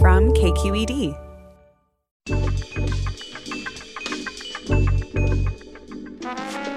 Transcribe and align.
From 0.00 0.32
KQED. 0.32 1.16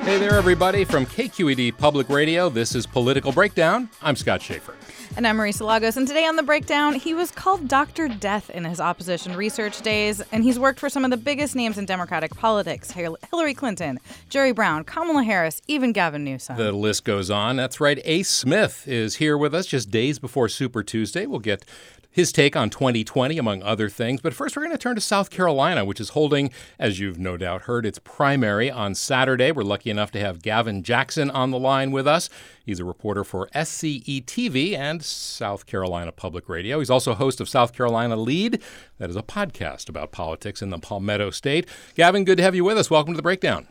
Hey 0.03 0.17
there, 0.17 0.33
everybody. 0.33 0.85
From 0.85 1.05
KQED 1.05 1.77
Public 1.77 2.09
Radio, 2.09 2.49
this 2.49 2.73
is 2.73 2.87
Political 2.87 3.33
Breakdown. 3.33 3.89
I'm 4.01 4.15
Scott 4.15 4.41
Shafer. 4.41 4.73
And 5.15 5.27
I'm 5.27 5.37
Marisa 5.37 5.67
Lagos. 5.67 5.97
And 5.97 6.07
today 6.07 6.25
on 6.25 6.35
The 6.35 6.41
Breakdown, 6.41 6.95
he 6.95 7.13
was 7.13 7.29
called 7.29 7.67
Dr. 7.67 8.07
Death 8.07 8.49
in 8.49 8.65
his 8.65 8.79
opposition 8.79 9.35
research 9.35 9.81
days. 9.81 10.21
And 10.31 10.43
he's 10.43 10.57
worked 10.57 10.79
for 10.79 10.89
some 10.89 11.05
of 11.05 11.11
the 11.11 11.17
biggest 11.17 11.55
names 11.55 11.77
in 11.77 11.85
Democratic 11.85 12.35
politics 12.35 12.89
Hillary 12.91 13.53
Clinton, 13.53 13.99
Jerry 14.29 14.51
Brown, 14.51 14.83
Kamala 14.83 15.23
Harris, 15.23 15.61
even 15.67 15.91
Gavin 15.91 16.23
Newsom. 16.23 16.57
The 16.57 16.71
list 16.71 17.03
goes 17.05 17.29
on. 17.29 17.57
That's 17.57 17.79
right. 17.79 17.99
Ace 18.03 18.29
Smith 18.29 18.87
is 18.87 19.17
here 19.17 19.37
with 19.37 19.53
us 19.53 19.67
just 19.67 19.91
days 19.91 20.17
before 20.17 20.49
Super 20.49 20.81
Tuesday. 20.81 21.27
We'll 21.27 21.39
get 21.39 21.65
his 22.11 22.31
take 22.31 22.55
on 22.55 22.69
2020, 22.69 23.37
among 23.37 23.63
other 23.63 23.87
things. 23.89 24.21
But 24.21 24.33
first, 24.33 24.55
we're 24.55 24.63
going 24.63 24.75
to 24.75 24.77
turn 24.77 24.95
to 24.95 25.01
South 25.01 25.29
Carolina, 25.29 25.85
which 25.85 26.01
is 26.01 26.09
holding, 26.09 26.51
as 26.77 26.99
you've 26.99 27.17
no 27.17 27.37
doubt 27.37 27.63
heard, 27.63 27.85
its 27.85 27.99
primary 27.99 28.69
on 28.69 28.93
Saturday. 28.93 29.51
We're 29.51 29.63
lucky 29.63 29.89
enough 29.89 30.11
to 30.11 30.19
have 30.19 30.41
Gavin 30.41 30.83
Jackson 30.83 31.31
on 31.31 31.51
the 31.51 31.59
line 31.59 31.91
with 31.91 32.07
us. 32.07 32.29
He's 32.65 32.79
a 32.79 32.85
reporter 32.85 33.23
for 33.23 33.47
SCE 33.55 34.25
TV 34.25 34.77
and 34.77 35.03
South 35.03 35.65
Carolina 35.65 36.11
Public 36.11 36.49
Radio. 36.49 36.79
He's 36.79 36.89
also 36.89 37.13
host 37.13 37.39
of 37.39 37.47
South 37.49 37.73
Carolina 37.73 38.17
Lede, 38.17 38.61
that 38.97 39.09
is 39.09 39.15
a 39.15 39.23
podcast 39.23 39.89
about 39.89 40.11
politics 40.11 40.61
in 40.61 40.69
the 40.69 40.77
Palmetto 40.77 41.31
State. 41.31 41.67
Gavin, 41.95 42.25
good 42.25 42.37
to 42.37 42.43
have 42.43 42.55
you 42.55 42.63
with 42.63 42.77
us. 42.77 42.91
Welcome 42.91 43.13
to 43.13 43.17
the 43.17 43.23
Breakdown. 43.23 43.67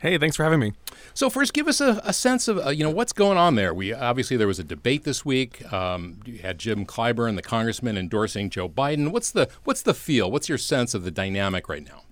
Hey, 0.00 0.16
thanks 0.16 0.36
for 0.36 0.44
having 0.44 0.60
me. 0.60 0.74
So 1.12 1.28
first, 1.28 1.52
give 1.52 1.66
us 1.66 1.80
a, 1.80 2.00
a 2.04 2.12
sense 2.12 2.46
of 2.46 2.64
uh, 2.64 2.70
you 2.70 2.84
know 2.84 2.90
what's 2.90 3.12
going 3.12 3.36
on 3.36 3.56
there. 3.56 3.74
We 3.74 3.92
obviously 3.92 4.36
there 4.36 4.46
was 4.46 4.60
a 4.60 4.64
debate 4.64 5.02
this 5.02 5.24
week. 5.24 5.70
Um, 5.72 6.20
you 6.24 6.38
had 6.38 6.58
Jim 6.58 6.86
Clyburn, 6.86 7.34
the 7.34 7.42
congressman, 7.42 7.98
endorsing 7.98 8.48
Joe 8.48 8.68
Biden. 8.68 9.10
What's 9.10 9.32
the 9.32 9.48
what's 9.64 9.82
the 9.82 9.94
feel? 9.94 10.30
What's 10.30 10.48
your 10.48 10.58
sense 10.58 10.94
of 10.94 11.02
the 11.02 11.10
dynamic 11.10 11.68
right 11.68 11.84
now? 11.84 12.02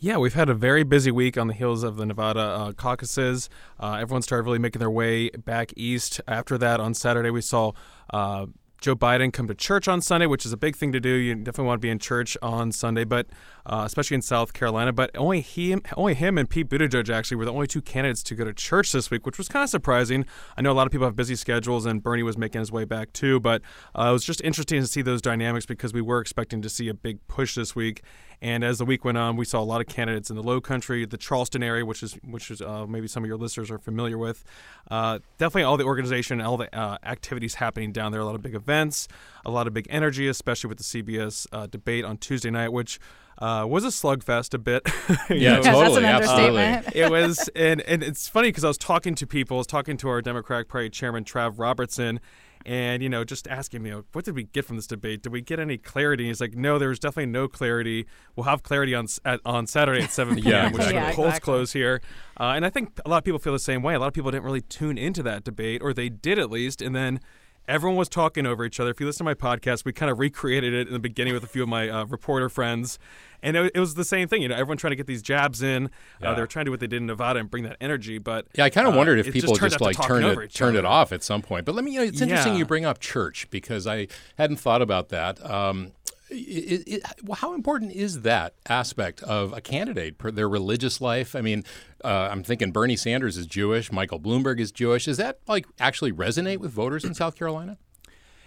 Yeah, 0.00 0.18
we've 0.18 0.34
had 0.34 0.50
a 0.50 0.54
very 0.54 0.82
busy 0.82 1.12
week 1.12 1.38
on 1.38 1.46
the 1.46 1.54
heels 1.54 1.82
of 1.82 1.96
the 1.96 2.04
Nevada 2.04 2.40
uh, 2.40 2.72
caucuses. 2.72 3.48
Uh, 3.80 3.98
everyone 4.00 4.20
started 4.20 4.42
really 4.42 4.58
making 4.58 4.80
their 4.80 4.90
way 4.90 5.30
back 5.30 5.72
east. 5.76 6.20
After 6.26 6.58
that, 6.58 6.78
on 6.80 6.92
Saturday, 6.92 7.30
we 7.30 7.40
saw 7.40 7.72
uh, 8.10 8.46
Joe 8.82 8.96
Biden 8.96 9.32
come 9.32 9.46
to 9.46 9.54
church 9.54 9.86
on 9.86 10.00
Sunday, 10.00 10.26
which 10.26 10.44
is 10.44 10.52
a 10.52 10.56
big 10.56 10.74
thing 10.74 10.90
to 10.90 10.98
do. 10.98 11.08
You 11.08 11.36
definitely 11.36 11.66
want 11.66 11.80
to 11.80 11.86
be 11.86 11.88
in 11.88 12.00
church 12.00 12.36
on 12.42 12.72
Sunday, 12.72 13.04
but 13.04 13.28
uh, 13.64 13.84
especially 13.86 14.16
in 14.16 14.22
South 14.22 14.52
Carolina. 14.52 14.92
But 14.92 15.16
only 15.16 15.40
he, 15.40 15.76
only 15.96 16.14
him, 16.14 16.36
and 16.36 16.50
Pete 16.50 16.68
Buttigieg 16.68 17.08
actually 17.08 17.36
were 17.36 17.44
the 17.44 17.52
only 17.52 17.68
two 17.68 17.80
candidates 17.80 18.24
to 18.24 18.34
go 18.34 18.44
to 18.44 18.52
church 18.52 18.90
this 18.90 19.08
week, 19.08 19.24
which 19.24 19.38
was 19.38 19.48
kind 19.48 19.62
of 19.62 19.70
surprising. 19.70 20.26
I 20.56 20.62
know 20.62 20.72
a 20.72 20.74
lot 20.74 20.86
of 20.86 20.90
people 20.90 21.06
have 21.06 21.14
busy 21.14 21.36
schedules, 21.36 21.86
and 21.86 22.02
Bernie 22.02 22.24
was 22.24 22.36
making 22.36 22.58
his 22.58 22.72
way 22.72 22.84
back 22.84 23.12
too. 23.12 23.38
But 23.38 23.62
uh, 23.96 24.08
it 24.08 24.12
was 24.12 24.24
just 24.24 24.40
interesting 24.40 24.80
to 24.80 24.86
see 24.88 25.00
those 25.00 25.22
dynamics 25.22 25.64
because 25.64 25.92
we 25.94 26.02
were 26.02 26.18
expecting 26.18 26.60
to 26.62 26.68
see 26.68 26.88
a 26.88 26.94
big 26.94 27.24
push 27.28 27.54
this 27.54 27.76
week. 27.76 28.02
And 28.42 28.64
as 28.64 28.78
the 28.78 28.84
week 28.84 29.04
went 29.04 29.16
on, 29.16 29.36
we 29.36 29.44
saw 29.44 29.60
a 29.60 29.64
lot 29.64 29.80
of 29.80 29.86
candidates 29.86 30.28
in 30.28 30.34
the 30.34 30.42
Low 30.42 30.60
Country, 30.60 31.06
the 31.06 31.16
Charleston 31.16 31.62
area, 31.62 31.86
which 31.86 32.02
is 32.02 32.14
which 32.24 32.50
is 32.50 32.60
uh, 32.60 32.86
maybe 32.88 33.06
some 33.06 33.22
of 33.22 33.28
your 33.28 33.36
listeners 33.36 33.70
are 33.70 33.78
familiar 33.78 34.18
with. 34.18 34.42
Uh, 34.90 35.20
definitely, 35.38 35.62
all 35.62 35.76
the 35.76 35.84
organization, 35.84 36.40
all 36.40 36.56
the 36.56 36.76
uh, 36.76 36.98
activities 37.04 37.54
happening 37.54 37.92
down 37.92 38.10
there. 38.10 38.20
A 38.20 38.24
lot 38.24 38.34
of 38.34 38.42
big 38.42 38.56
events, 38.56 39.06
a 39.46 39.50
lot 39.50 39.68
of 39.68 39.74
big 39.74 39.86
energy, 39.88 40.26
especially 40.26 40.66
with 40.66 40.78
the 40.78 40.82
CBS 40.82 41.46
uh, 41.52 41.68
debate 41.68 42.04
on 42.04 42.18
Tuesday 42.18 42.50
night, 42.50 42.72
which. 42.72 42.98
Uh, 43.38 43.66
was 43.66 43.82
a 43.82 43.88
slugfest 43.88 44.54
a 44.54 44.58
bit. 44.58 44.86
yeah, 45.30 45.56
know? 45.56 45.62
totally, 45.62 46.02
that's 46.02 46.28
an 46.28 46.58
absolutely. 46.58 47.00
it 47.00 47.10
was, 47.10 47.50
and, 47.56 47.80
and 47.80 48.02
it's 48.02 48.28
funny 48.28 48.48
because 48.48 48.62
I 48.62 48.68
was 48.68 48.78
talking 48.78 49.16
to 49.16 49.26
people. 49.26 49.56
I 49.56 49.58
was 49.58 49.66
talking 49.66 49.96
to 49.96 50.08
our 50.10 50.22
Democratic 50.22 50.68
Party 50.68 50.90
chairman 50.90 51.24
Trav 51.24 51.58
Robertson, 51.58 52.20
and 52.64 53.02
you 53.02 53.08
know 53.08 53.24
just 53.24 53.48
asking 53.48 53.82
me 53.82 53.90
you 53.90 53.96
know, 53.96 54.04
what 54.12 54.24
did 54.24 54.34
we 54.34 54.44
get 54.44 54.64
from 54.64 54.76
this 54.76 54.86
debate? 54.86 55.22
Did 55.22 55.32
we 55.32 55.40
get 55.40 55.58
any 55.58 55.76
clarity? 55.78 56.26
He's 56.26 56.40
like 56.40 56.54
no 56.54 56.78
there's 56.78 56.98
definitely 56.98 57.32
no 57.32 57.48
clarity. 57.48 58.06
We'll 58.36 58.44
have 58.44 58.62
clarity 58.62 58.94
on 58.94 59.06
at, 59.24 59.40
on 59.44 59.66
saturday 59.66 60.02
at 60.02 60.10
7 60.10 60.36
p.m 60.36 60.46
Yeah, 60.52 60.70
which 60.70 60.82
is 60.82 60.92
Yeah, 60.92 61.10
the 61.10 61.16
polls 61.16 61.28
exactly. 61.28 61.44
close 61.44 61.72
here. 61.72 62.00
Uh, 62.38 62.52
and 62.56 62.64
i 62.64 62.70
think 62.70 62.98
a 63.04 63.08
lot 63.08 63.18
of 63.18 63.24
people 63.24 63.38
feel 63.38 63.52
the 63.52 63.58
same 63.58 63.82
way. 63.82 63.94
A 63.94 63.98
lot 63.98 64.06
of 64.08 64.14
people 64.14 64.30
didn't 64.30 64.44
really 64.44 64.62
tune 64.62 64.96
into 64.98 65.22
that 65.24 65.44
debate 65.44 65.82
or 65.82 65.92
they 65.92 66.08
did 66.08 66.38
at 66.38 66.50
least 66.50 66.80
and 66.82 66.94
then 66.94 67.20
Everyone 67.68 67.96
was 67.96 68.08
talking 68.08 68.44
over 68.44 68.64
each 68.64 68.80
other. 68.80 68.90
If 68.90 68.98
you 68.98 69.06
listen 69.06 69.24
to 69.24 69.30
my 69.30 69.34
podcast, 69.34 69.84
we 69.84 69.92
kind 69.92 70.10
of 70.10 70.18
recreated 70.18 70.74
it 70.74 70.88
in 70.88 70.92
the 70.92 70.98
beginning 70.98 71.32
with 71.32 71.44
a 71.44 71.46
few 71.46 71.62
of 71.62 71.68
my 71.68 71.88
uh, 71.88 72.04
reporter 72.06 72.48
friends, 72.48 72.98
and 73.40 73.56
it, 73.56 73.70
it 73.74 73.78
was 73.78 73.94
the 73.94 74.04
same 74.04 74.26
thing. 74.26 74.42
You 74.42 74.48
know, 74.48 74.54
everyone 74.56 74.78
trying 74.78 74.90
to 74.90 74.96
get 74.96 75.06
these 75.06 75.22
jabs 75.22 75.62
in. 75.62 75.88
Yeah. 76.20 76.30
Uh, 76.30 76.34
they 76.34 76.40
were 76.40 76.46
trying 76.48 76.64
to 76.64 76.68
do 76.68 76.70
what 76.72 76.80
they 76.80 76.88
did 76.88 76.96
in 76.96 77.06
Nevada 77.06 77.38
and 77.38 77.48
bring 77.48 77.62
that 77.64 77.76
energy. 77.80 78.18
But 78.18 78.46
Yeah, 78.56 78.64
I 78.64 78.70
kind 78.70 78.88
of 78.88 78.94
uh, 78.94 78.96
wondered 78.96 79.20
if 79.20 79.32
people 79.32 79.54
turned 79.54 79.70
just, 79.70 79.80
like 79.80 79.96
turned 80.00 80.24
it 80.24 80.52
turned 80.52 80.76
it 80.76 80.84
off 80.84 81.12
at 81.12 81.22
some 81.22 81.40
point. 81.40 81.64
But 81.64 81.76
let 81.76 81.84
me, 81.84 81.92
you 81.92 81.98
know, 82.00 82.04
it's 82.04 82.20
interesting 82.20 82.54
Yeah. 82.54 82.58
you 82.58 82.66
bring 82.66 82.84
up 82.84 82.98
church 82.98 83.48
because 83.50 83.86
I 83.86 84.08
hadn't 84.38 84.56
thought 84.56 84.82
about 84.82 85.10
that. 85.10 85.44
Um, 85.48 85.92
it, 86.32 86.82
it, 86.86 87.02
well, 87.22 87.36
how 87.36 87.54
important 87.54 87.92
is 87.92 88.22
that 88.22 88.54
aspect 88.68 89.22
of 89.22 89.52
a 89.52 89.60
candidate, 89.60 90.16
their 90.18 90.48
religious 90.48 91.00
life? 91.00 91.34
I 91.36 91.40
mean, 91.40 91.64
uh, 92.04 92.28
I'm 92.30 92.42
thinking 92.42 92.72
Bernie 92.72 92.96
Sanders 92.96 93.36
is 93.36 93.46
Jewish, 93.46 93.92
Michael 93.92 94.20
Bloomberg 94.20 94.60
is 94.60 94.72
Jewish. 94.72 95.04
Does 95.04 95.16
that 95.18 95.40
like 95.46 95.66
actually 95.78 96.12
resonate 96.12 96.58
with 96.58 96.72
voters 96.72 97.04
in 97.04 97.14
South 97.14 97.36
Carolina? 97.36 97.78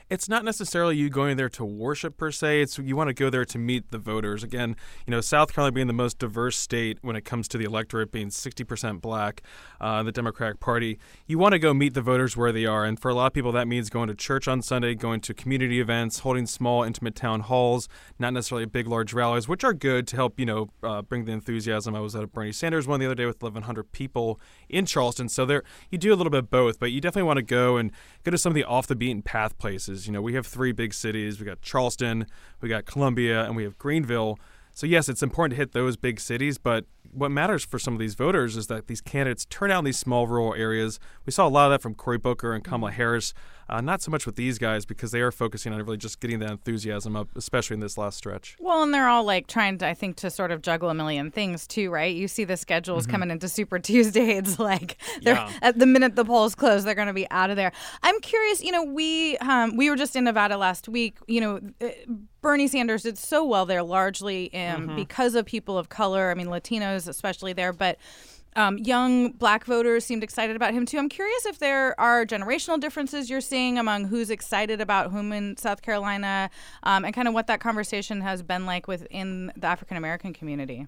It's 0.09 0.29
not 0.29 0.45
necessarily 0.45 0.95
you 0.95 1.09
going 1.09 1.35
there 1.35 1.49
to 1.49 1.65
worship 1.65 2.15
per 2.15 2.31
se. 2.31 2.61
It's 2.61 2.77
you 2.77 2.95
want 2.95 3.07
to 3.07 3.13
go 3.13 3.29
there 3.29 3.45
to 3.45 3.57
meet 3.57 3.89
the 3.89 3.97
voters. 3.97 4.43
Again, 4.43 4.75
you 5.07 5.11
know, 5.11 5.19
South 5.21 5.53
Carolina 5.53 5.71
being 5.71 5.87
the 5.87 5.93
most 5.93 6.19
diverse 6.19 6.57
state 6.57 6.99
when 7.01 7.15
it 7.15 7.25
comes 7.25 7.47
to 7.49 7.57
the 7.57 7.65
electorate, 7.65 8.11
being 8.11 8.29
60% 8.29 9.01
black, 9.01 9.41
uh, 9.81 10.03
the 10.03 10.11
Democratic 10.11 10.59
Party, 10.59 10.99
you 11.25 11.39
want 11.39 11.53
to 11.53 11.59
go 11.59 11.73
meet 11.73 11.95
the 11.95 12.01
voters 12.01 12.37
where 12.37 12.51
they 12.51 12.65
are. 12.65 12.85
And 12.85 12.99
for 12.99 13.09
a 13.09 13.15
lot 13.15 13.27
of 13.27 13.33
people, 13.33 13.51
that 13.53 13.67
means 13.67 13.89
going 13.89 14.07
to 14.07 14.15
church 14.15 14.47
on 14.47 14.61
Sunday, 14.61 14.93
going 14.93 15.21
to 15.21 15.33
community 15.33 15.79
events, 15.79 16.19
holding 16.19 16.45
small, 16.45 16.83
intimate 16.83 17.15
town 17.15 17.41
halls, 17.41 17.89
not 18.19 18.31
necessarily 18.33 18.65
big, 18.65 18.87
large 18.87 19.11
rallies, 19.11 19.47
which 19.47 19.63
are 19.63 19.73
good 19.73 20.07
to 20.07 20.15
help, 20.15 20.39
you 20.39 20.45
know, 20.45 20.69
uh, 20.83 21.01
bring 21.01 21.25
the 21.25 21.31
enthusiasm. 21.31 21.95
I 21.95 21.99
was 21.99 22.15
at 22.15 22.23
a 22.23 22.27
Bernie 22.27 22.51
Sanders 22.51 22.87
one 22.87 22.99
the 22.99 23.07
other 23.07 23.15
day 23.15 23.25
with 23.25 23.41
1,100 23.41 23.91
people 23.91 24.39
in 24.69 24.85
Charleston. 24.85 25.29
So 25.29 25.45
there, 25.45 25.63
you 25.89 25.97
do 25.97 26.13
a 26.13 26.15
little 26.15 26.31
bit 26.31 26.39
of 26.39 26.49
both, 26.51 26.79
but 26.79 26.91
you 26.91 27.01
definitely 27.01 27.27
want 27.27 27.37
to 27.37 27.43
go 27.43 27.77
and 27.77 27.91
go 28.23 28.29
to 28.29 28.37
some 28.37 28.51
of 28.51 28.55
the 28.55 28.63
off 28.63 28.85
the 28.85 28.95
beaten 28.95 29.23
path 29.23 29.57
places. 29.57 29.94
You 30.03 30.11
know, 30.11 30.21
we 30.21 30.33
have 30.33 30.45
three 30.45 30.71
big 30.71 30.93
cities. 30.93 31.39
We 31.39 31.45
got 31.45 31.61
Charleston, 31.61 32.27
we 32.61 32.69
got 32.69 32.85
Columbia, 32.85 33.45
and 33.45 33.55
we 33.55 33.63
have 33.63 33.77
Greenville. 33.77 34.37
So 34.73 34.85
yes, 34.85 35.07
it's 35.07 35.23
important 35.23 35.51
to 35.51 35.55
hit 35.55 35.71
those 35.71 35.95
big 35.95 36.19
cities, 36.19 36.57
but 36.57 36.83
what 37.11 37.31
matters 37.31 37.63
for 37.63 37.79
some 37.79 37.93
of 37.93 37.99
these 37.99 38.13
voters 38.13 38.57
is 38.57 38.67
that 38.67 38.87
these 38.87 38.99
candidates 38.99 39.45
turn 39.45 39.71
out 39.71 39.79
in 39.79 39.85
these 39.85 39.97
small 39.97 40.27
rural 40.27 40.53
areas. 40.53 40.99
We 41.25 41.31
saw 41.31 41.47
a 41.47 41.49
lot 41.49 41.67
of 41.67 41.71
that 41.71 41.81
from 41.81 41.95
Cory 41.95 42.17
Booker 42.17 42.53
and 42.53 42.61
Kamala 42.61 42.91
Harris. 42.91 43.33
Uh, 43.67 43.81
not 43.81 44.01
so 44.01 44.11
much 44.11 44.25
with 44.25 44.35
these 44.35 44.57
guys 44.59 44.85
because 44.85 45.11
they 45.11 45.21
are 45.21 45.31
focusing 45.31 45.73
on 45.73 45.81
really 45.81 45.97
just 45.97 46.19
getting 46.19 46.39
that 46.39 46.51
enthusiasm 46.51 47.15
up, 47.15 47.27
especially 47.35 47.73
in 47.73 47.79
this 47.79 47.97
last 47.97 48.15
stretch. 48.17 48.55
Well, 48.59 48.83
and 48.83 48.93
they're 48.93 49.07
all 49.07 49.23
like 49.23 49.47
trying 49.47 49.79
to, 49.79 49.87
I 49.87 49.93
think, 49.95 50.17
to 50.17 50.29
sort 50.29 50.51
of 50.51 50.61
juggle 50.61 50.89
a 50.89 50.93
million 50.93 51.31
things 51.31 51.65
too, 51.65 51.89
right? 51.89 52.15
You 52.15 52.27
see 52.27 52.43
the 52.43 52.57
schedules 52.57 53.07
coming 53.07 53.31
into 53.31 53.47
Super 53.49 53.79
Tuesday. 53.79 54.37
It's 54.37 54.59
like 54.59 54.97
they're 55.23 55.35
Yeah. 55.35 55.51
at 55.63 55.79
the 55.79 55.85
minute 55.87 56.15
the 56.15 56.25
polls 56.25 56.53
close, 56.53 56.83
they're 56.83 56.93
going 56.95 57.07
to 57.07 57.13
be 57.13 57.29
out 57.31 57.49
of 57.49 57.55
there. 57.55 57.71
I'm 58.03 58.19
curious. 58.21 58.63
You 58.63 58.71
know, 58.71 58.83
we 58.83 59.37
um, 59.39 59.75
we 59.77 59.89
were 59.89 59.95
just 59.95 60.15
in 60.15 60.25
Nevada 60.25 60.57
last 60.57 60.87
week. 60.87 61.17
You 61.27 61.41
know. 61.41 61.59
uh, 61.81 61.89
Bernie 62.41 62.67
Sanders 62.67 63.01
did 63.01 63.17
so 63.17 63.43
well 63.43 63.65
there, 63.65 63.81
largely 63.81 64.53
um, 64.53 64.95
because 64.95 65.33
of 65.33 65.47
people 65.47 65.79
of 65.79 65.89
color. 65.89 66.29
I 66.29 66.35
mean, 66.35 66.45
Latinos 66.45 67.07
especially 67.07 67.53
there, 67.53 67.73
but 67.73 67.97
um, 68.55 68.77
young 68.77 69.31
black 69.31 69.65
voters 69.65 70.05
seemed 70.05 70.23
excited 70.23 70.55
about 70.55 70.73
him 70.73 70.85
too. 70.85 70.97
I'm 70.97 71.09
curious 71.09 71.45
if 71.45 71.59
there 71.59 71.99
are 71.99 72.25
generational 72.25 72.79
differences 72.79 73.29
you're 73.29 73.41
seeing 73.41 73.77
among 73.77 74.05
who's 74.05 74.29
excited 74.29 74.81
about 74.81 75.11
whom 75.11 75.31
in 75.31 75.57
South 75.57 75.81
Carolina, 75.81 76.49
um, 76.83 77.05
and 77.05 77.13
kind 77.13 77.27
of 77.27 77.33
what 77.33 77.47
that 77.47 77.59
conversation 77.59 78.21
has 78.21 78.41
been 78.41 78.65
like 78.65 78.87
within 78.87 79.51
the 79.55 79.67
African 79.67 79.97
American 79.97 80.33
community. 80.33 80.87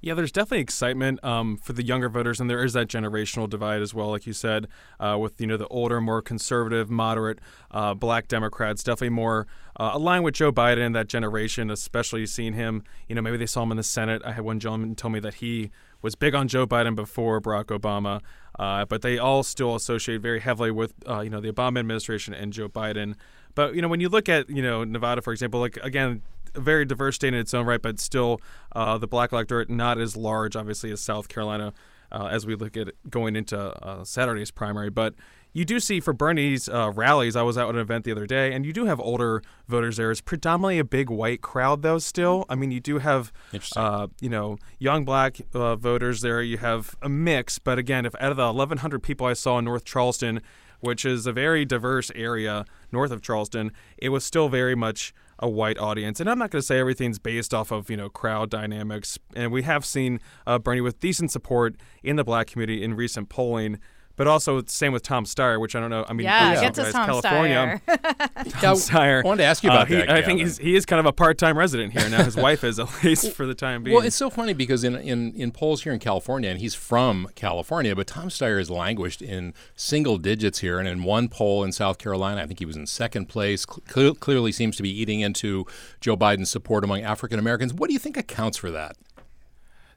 Yeah, 0.00 0.14
there's 0.14 0.30
definitely 0.30 0.60
excitement 0.60 1.22
um, 1.24 1.56
for 1.56 1.72
the 1.72 1.82
younger 1.82 2.08
voters, 2.08 2.38
and 2.38 2.48
there 2.48 2.62
is 2.62 2.72
that 2.74 2.86
generational 2.86 3.50
divide 3.50 3.82
as 3.82 3.92
well, 3.92 4.10
like 4.10 4.28
you 4.28 4.32
said, 4.32 4.68
uh, 5.00 5.16
with 5.20 5.40
you 5.40 5.46
know 5.48 5.56
the 5.56 5.66
older, 5.68 6.00
more 6.00 6.22
conservative, 6.22 6.88
moderate 6.88 7.40
uh, 7.72 7.94
Black 7.94 8.28
Democrats, 8.28 8.84
definitely 8.84 9.08
more 9.08 9.48
uh, 9.76 9.90
aligned 9.94 10.22
with 10.22 10.34
Joe 10.34 10.52
Biden. 10.52 10.86
and 10.86 10.94
That 10.94 11.08
generation, 11.08 11.68
especially 11.68 12.26
seeing 12.26 12.52
him, 12.52 12.84
you 13.08 13.16
know, 13.16 13.22
maybe 13.22 13.38
they 13.38 13.46
saw 13.46 13.64
him 13.64 13.72
in 13.72 13.76
the 13.76 13.82
Senate. 13.82 14.22
I 14.24 14.32
had 14.32 14.44
one 14.44 14.60
gentleman 14.60 14.94
tell 14.94 15.10
me 15.10 15.18
that 15.18 15.34
he 15.34 15.72
was 16.00 16.14
big 16.14 16.32
on 16.32 16.46
Joe 16.46 16.64
Biden 16.64 16.94
before 16.94 17.40
Barack 17.40 17.76
Obama, 17.76 18.20
uh, 18.56 18.84
but 18.84 19.02
they 19.02 19.18
all 19.18 19.42
still 19.42 19.74
associate 19.74 20.20
very 20.20 20.38
heavily 20.38 20.70
with 20.70 20.94
uh, 21.08 21.20
you 21.20 21.30
know 21.30 21.40
the 21.40 21.50
Obama 21.50 21.80
administration 21.80 22.34
and 22.34 22.52
Joe 22.52 22.68
Biden. 22.68 23.16
But 23.56 23.74
you 23.74 23.82
know, 23.82 23.88
when 23.88 23.98
you 23.98 24.08
look 24.08 24.28
at 24.28 24.48
you 24.48 24.62
know 24.62 24.84
Nevada, 24.84 25.22
for 25.22 25.32
example, 25.32 25.58
like 25.58 25.76
again, 25.78 26.22
a 26.54 26.60
very 26.60 26.84
diverse 26.84 27.16
state 27.16 27.34
in 27.34 27.40
its 27.40 27.54
own 27.54 27.66
right, 27.66 27.80
but 27.80 27.98
still 27.98 28.40
uh, 28.74 28.98
the 28.98 29.06
black 29.06 29.32
electorate 29.32 29.70
not 29.70 29.98
as 29.98 30.16
large, 30.16 30.56
obviously, 30.56 30.90
as 30.90 31.00
South 31.00 31.28
Carolina. 31.28 31.72
Uh, 32.10 32.26
as 32.32 32.46
we 32.46 32.54
look 32.54 32.74
at 32.74 32.88
going 33.10 33.36
into 33.36 33.58
uh, 33.58 34.02
Saturday's 34.02 34.50
primary, 34.50 34.88
but 34.88 35.14
you 35.52 35.64
do 35.64 35.80
see 35.80 36.00
for 36.00 36.12
Bernie's 36.12 36.68
uh, 36.68 36.92
rallies. 36.94 37.34
I 37.34 37.42
was 37.42 37.56
at 37.56 37.68
an 37.68 37.76
event 37.76 38.04
the 38.04 38.12
other 38.12 38.26
day, 38.26 38.52
and 38.52 38.66
you 38.66 38.72
do 38.72 38.84
have 38.84 39.00
older 39.00 39.42
voters 39.66 39.96
there. 39.96 40.10
It's 40.10 40.20
predominantly 40.20 40.78
a 40.78 40.84
big 40.84 41.10
white 41.10 41.40
crowd, 41.40 41.82
though. 41.82 41.98
Still, 41.98 42.44
I 42.48 42.54
mean, 42.54 42.70
you 42.70 42.80
do 42.80 42.98
have, 42.98 43.32
uh, 43.76 44.08
you 44.20 44.28
know, 44.28 44.58
young 44.78 45.04
black 45.04 45.40
uh, 45.54 45.76
voters 45.76 46.20
there. 46.20 46.42
You 46.42 46.58
have 46.58 46.96
a 47.02 47.08
mix, 47.08 47.58
but 47.58 47.78
again, 47.78 48.06
if 48.06 48.14
out 48.20 48.30
of 48.30 48.36
the 48.36 48.46
1,100 48.46 49.02
people 49.02 49.26
I 49.26 49.32
saw 49.32 49.58
in 49.58 49.64
North 49.64 49.84
Charleston, 49.84 50.40
which 50.80 51.04
is 51.04 51.26
a 51.26 51.32
very 51.32 51.64
diverse 51.64 52.12
area 52.14 52.64
north 52.92 53.10
of 53.10 53.22
Charleston, 53.22 53.72
it 53.96 54.10
was 54.10 54.24
still 54.24 54.48
very 54.48 54.74
much 54.74 55.12
a 55.38 55.48
white 55.48 55.78
audience. 55.78 56.20
And 56.20 56.28
I'm 56.28 56.38
not 56.38 56.50
going 56.50 56.60
to 56.60 56.66
say 56.66 56.78
everything's 56.78 57.18
based 57.18 57.54
off 57.54 57.70
of 57.70 57.90
you 57.90 57.96
know 57.96 58.08
crowd 58.08 58.50
dynamics. 58.50 59.18
And 59.34 59.52
we 59.52 59.62
have 59.62 59.84
seen 59.84 60.20
uh, 60.46 60.58
Bernie 60.58 60.80
with 60.80 61.00
decent 61.00 61.30
support 61.30 61.76
in 62.02 62.16
the 62.16 62.24
black 62.24 62.48
community 62.48 62.82
in 62.82 62.94
recent 62.94 63.28
polling 63.28 63.78
but 64.18 64.26
also 64.26 64.62
same 64.66 64.92
with 64.92 65.04
Tom 65.04 65.24
Steyer, 65.24 65.60
which 65.60 65.76
I 65.76 65.80
don't 65.80 65.90
know. 65.90 66.04
I 66.06 66.12
mean, 66.12 66.24
yeah, 66.24 66.54
yeah. 66.54 66.60
get 66.60 66.74
to 66.74 66.90
Tom 66.90 67.06
California. 67.06 67.80
Steyer. 67.86 68.60
Tom 68.60 68.74
Steyer. 68.74 69.24
I 69.24 69.26
wanted 69.26 69.42
to 69.42 69.48
ask 69.48 69.62
you 69.62 69.70
about 69.70 69.82
uh, 69.82 69.86
he, 69.86 69.94
that. 69.94 70.10
I 70.10 70.22
think 70.22 70.40
he's, 70.40 70.58
he 70.58 70.74
is 70.74 70.84
kind 70.84 70.98
of 70.98 71.06
a 71.06 71.12
part-time 71.12 71.56
resident 71.56 71.92
here 71.92 72.10
now. 72.10 72.24
His 72.24 72.36
wife 72.48 72.64
is, 72.64 72.80
at 72.80 72.88
least 73.04 73.32
for 73.32 73.46
the 73.46 73.54
time 73.54 73.84
being. 73.84 73.94
Well, 73.94 74.04
it's 74.04 74.16
so 74.16 74.28
funny 74.28 74.54
because 74.54 74.82
in, 74.82 74.96
in, 74.96 75.32
in 75.34 75.52
polls 75.52 75.84
here 75.84 75.92
in 75.92 76.00
California, 76.00 76.50
and 76.50 76.58
he's 76.58 76.74
from 76.74 77.28
California, 77.36 77.94
but 77.94 78.08
Tom 78.08 78.28
Steyer 78.28 78.58
has 78.58 78.70
languished 78.70 79.22
in 79.22 79.54
single 79.76 80.18
digits 80.18 80.58
here. 80.58 80.80
And 80.80 80.88
in 80.88 81.04
one 81.04 81.28
poll 81.28 81.62
in 81.62 81.70
South 81.70 81.98
Carolina, 81.98 82.42
I 82.42 82.46
think 82.46 82.58
he 82.58 82.66
was 82.66 82.76
in 82.76 82.88
second 82.88 83.26
place. 83.26 83.64
Cle- 83.64 84.16
clearly 84.16 84.50
seems 84.50 84.76
to 84.78 84.82
be 84.82 84.90
eating 84.90 85.20
into 85.20 85.64
Joe 86.00 86.16
Biden's 86.16 86.50
support 86.50 86.82
among 86.82 87.02
African 87.02 87.38
Americans. 87.38 87.72
What 87.72 87.86
do 87.86 87.92
you 87.92 88.00
think 88.00 88.16
accounts 88.16 88.58
for 88.58 88.72
that? 88.72 88.96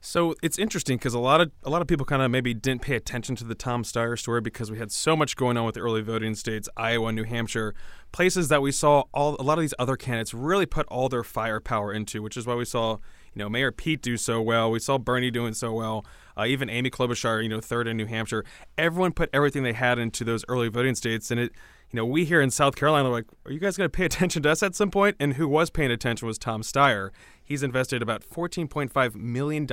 So 0.03 0.33
it's 0.41 0.57
interesting 0.57 0.97
because 0.97 1.13
a 1.13 1.19
lot 1.19 1.41
of 1.41 1.51
a 1.63 1.69
lot 1.69 1.83
of 1.83 1.87
people 1.87 2.07
kind 2.07 2.23
of 2.23 2.31
maybe 2.31 2.55
didn't 2.55 2.81
pay 2.81 2.95
attention 2.95 3.35
to 3.35 3.43
the 3.43 3.53
Tom 3.53 3.83
Steyer 3.83 4.17
story 4.17 4.41
because 4.41 4.71
we 4.71 4.79
had 4.79 4.91
so 4.91 5.15
much 5.15 5.35
going 5.35 5.57
on 5.57 5.65
with 5.65 5.75
the 5.75 5.81
early 5.81 6.01
voting 6.01 6.33
states, 6.33 6.67
Iowa, 6.75 7.11
New 7.11 7.23
Hampshire, 7.23 7.75
places 8.11 8.47
that 8.47 8.63
we 8.63 8.71
saw 8.71 9.03
all 9.13 9.35
a 9.39 9.43
lot 9.43 9.59
of 9.59 9.61
these 9.61 9.75
other 9.77 9.95
candidates 9.95 10.33
really 10.33 10.65
put 10.65 10.87
all 10.87 11.07
their 11.07 11.23
firepower 11.23 11.93
into, 11.93 12.23
which 12.23 12.35
is 12.35 12.47
why 12.47 12.55
we 12.55 12.65
saw 12.65 12.97
you 13.33 13.39
know 13.39 13.47
Mayor 13.47 13.71
Pete 13.71 14.01
do 14.01 14.17
so 14.17 14.41
well, 14.41 14.71
we 14.71 14.79
saw 14.79 14.97
Bernie 14.97 15.29
doing 15.29 15.53
so 15.53 15.71
well, 15.71 16.03
uh, 16.35 16.45
even 16.45 16.67
Amy 16.67 16.89
Klobuchar, 16.89 17.43
you 17.43 17.49
know, 17.49 17.61
third 17.61 17.87
in 17.87 17.95
New 17.95 18.07
Hampshire. 18.07 18.43
Everyone 18.79 19.11
put 19.11 19.29
everything 19.31 19.61
they 19.61 19.73
had 19.73 19.99
into 19.99 20.23
those 20.23 20.43
early 20.49 20.67
voting 20.67 20.95
states, 20.95 21.29
and 21.29 21.39
it 21.39 21.53
you 21.91 21.97
know, 21.97 22.05
we 22.05 22.23
here 22.23 22.41
in 22.41 22.49
South 22.49 22.75
Carolina 22.77 23.09
are 23.09 23.11
like, 23.11 23.25
are 23.45 23.51
you 23.51 23.59
guys 23.59 23.75
going 23.75 23.89
to 23.89 23.95
pay 23.95 24.05
attention 24.05 24.41
to 24.43 24.49
us 24.49 24.63
at 24.63 24.75
some 24.75 24.89
point? 24.89 25.17
And 25.19 25.33
who 25.33 25.47
was 25.47 25.69
paying 25.69 25.91
attention 25.91 26.25
was 26.25 26.37
Tom 26.37 26.61
Steyer. 26.61 27.09
He's 27.51 27.63
invested 27.63 28.01
about 28.01 28.23
$14.5 28.23 29.13
million 29.15 29.63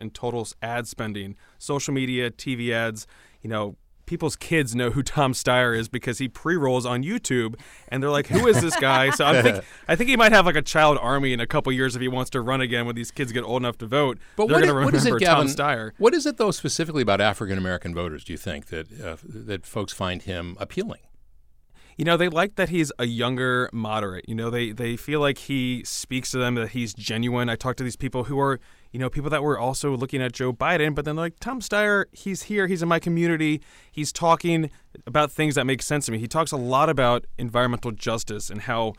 in 0.00 0.10
total 0.10 0.48
ad 0.62 0.88
spending, 0.88 1.36
social 1.58 1.92
media, 1.92 2.30
TV 2.30 2.72
ads. 2.72 3.06
You 3.42 3.50
know, 3.50 3.76
people's 4.06 4.36
kids 4.36 4.74
know 4.74 4.88
who 4.88 5.02
Tom 5.02 5.34
Steyer 5.34 5.76
is 5.76 5.90
because 5.90 6.16
he 6.16 6.28
pre-rolls 6.28 6.86
on 6.86 7.02
YouTube, 7.02 7.56
and 7.88 8.02
they're 8.02 8.08
like, 8.08 8.28
"Who 8.28 8.46
is 8.46 8.62
this 8.62 8.74
guy?" 8.76 9.10
So 9.10 9.26
I 9.26 9.42
think 9.42 9.62
I 9.88 9.96
think 9.96 10.08
he 10.08 10.16
might 10.16 10.32
have 10.32 10.46
like 10.46 10.56
a 10.56 10.62
child 10.62 10.96
army 10.98 11.34
in 11.34 11.40
a 11.40 11.46
couple 11.46 11.70
years 11.74 11.94
if 11.94 12.00
he 12.00 12.08
wants 12.08 12.30
to 12.30 12.40
run 12.40 12.62
again 12.62 12.86
when 12.86 12.94
these 12.94 13.10
kids 13.10 13.32
get 13.32 13.44
old 13.44 13.60
enough 13.60 13.76
to 13.78 13.86
vote. 13.86 14.16
But 14.36 14.48
they're 14.48 14.62
going 14.62 14.68
to 14.68 14.84
what 14.86 14.94
is 14.94 15.04
remember 15.04 15.18
it, 15.18 15.26
Gavin? 15.26 15.46
Tom 15.48 15.54
Steyer. 15.54 15.92
What 15.98 16.14
is 16.14 16.24
it 16.24 16.38
though 16.38 16.52
specifically 16.52 17.02
about 17.02 17.20
African 17.20 17.58
American 17.58 17.94
voters? 17.94 18.24
Do 18.24 18.32
you 18.32 18.38
think 18.38 18.68
that 18.68 18.98
uh, 18.98 19.16
that 19.22 19.66
folks 19.66 19.92
find 19.92 20.22
him 20.22 20.56
appealing? 20.58 21.00
You 21.96 22.04
know 22.04 22.16
they 22.16 22.28
like 22.28 22.56
that 22.56 22.68
he's 22.68 22.92
a 22.98 23.06
younger 23.06 23.68
moderate. 23.72 24.28
You 24.28 24.34
know 24.34 24.50
they 24.50 24.72
they 24.72 24.96
feel 24.96 25.20
like 25.20 25.38
he 25.38 25.82
speaks 25.84 26.30
to 26.32 26.38
them 26.38 26.54
that 26.56 26.70
he's 26.70 26.94
genuine. 26.94 27.48
I 27.48 27.56
talk 27.56 27.76
to 27.76 27.84
these 27.84 27.96
people 27.96 28.24
who 28.24 28.38
are 28.38 28.60
you 28.92 29.00
know 29.00 29.10
people 29.10 29.30
that 29.30 29.42
were 29.42 29.58
also 29.58 29.94
looking 29.94 30.22
at 30.22 30.32
joe 30.32 30.54
biden 30.54 30.94
but 30.94 31.04
then 31.04 31.16
they're 31.16 31.26
like 31.26 31.38
tom 31.38 31.60
steyer 31.60 32.06
he's 32.12 32.44
here 32.44 32.66
he's 32.66 32.80
in 32.82 32.88
my 32.88 32.98
community 32.98 33.60
he's 33.92 34.10
talking 34.10 34.70
about 35.06 35.30
things 35.30 35.54
that 35.56 35.66
make 35.66 35.82
sense 35.82 36.06
to 36.06 36.12
me. 36.12 36.18
He 36.18 36.28
talks 36.28 36.52
a 36.52 36.56
lot 36.56 36.88
about 36.88 37.26
environmental 37.38 37.90
justice 37.90 38.50
and 38.50 38.62
how 38.62 38.94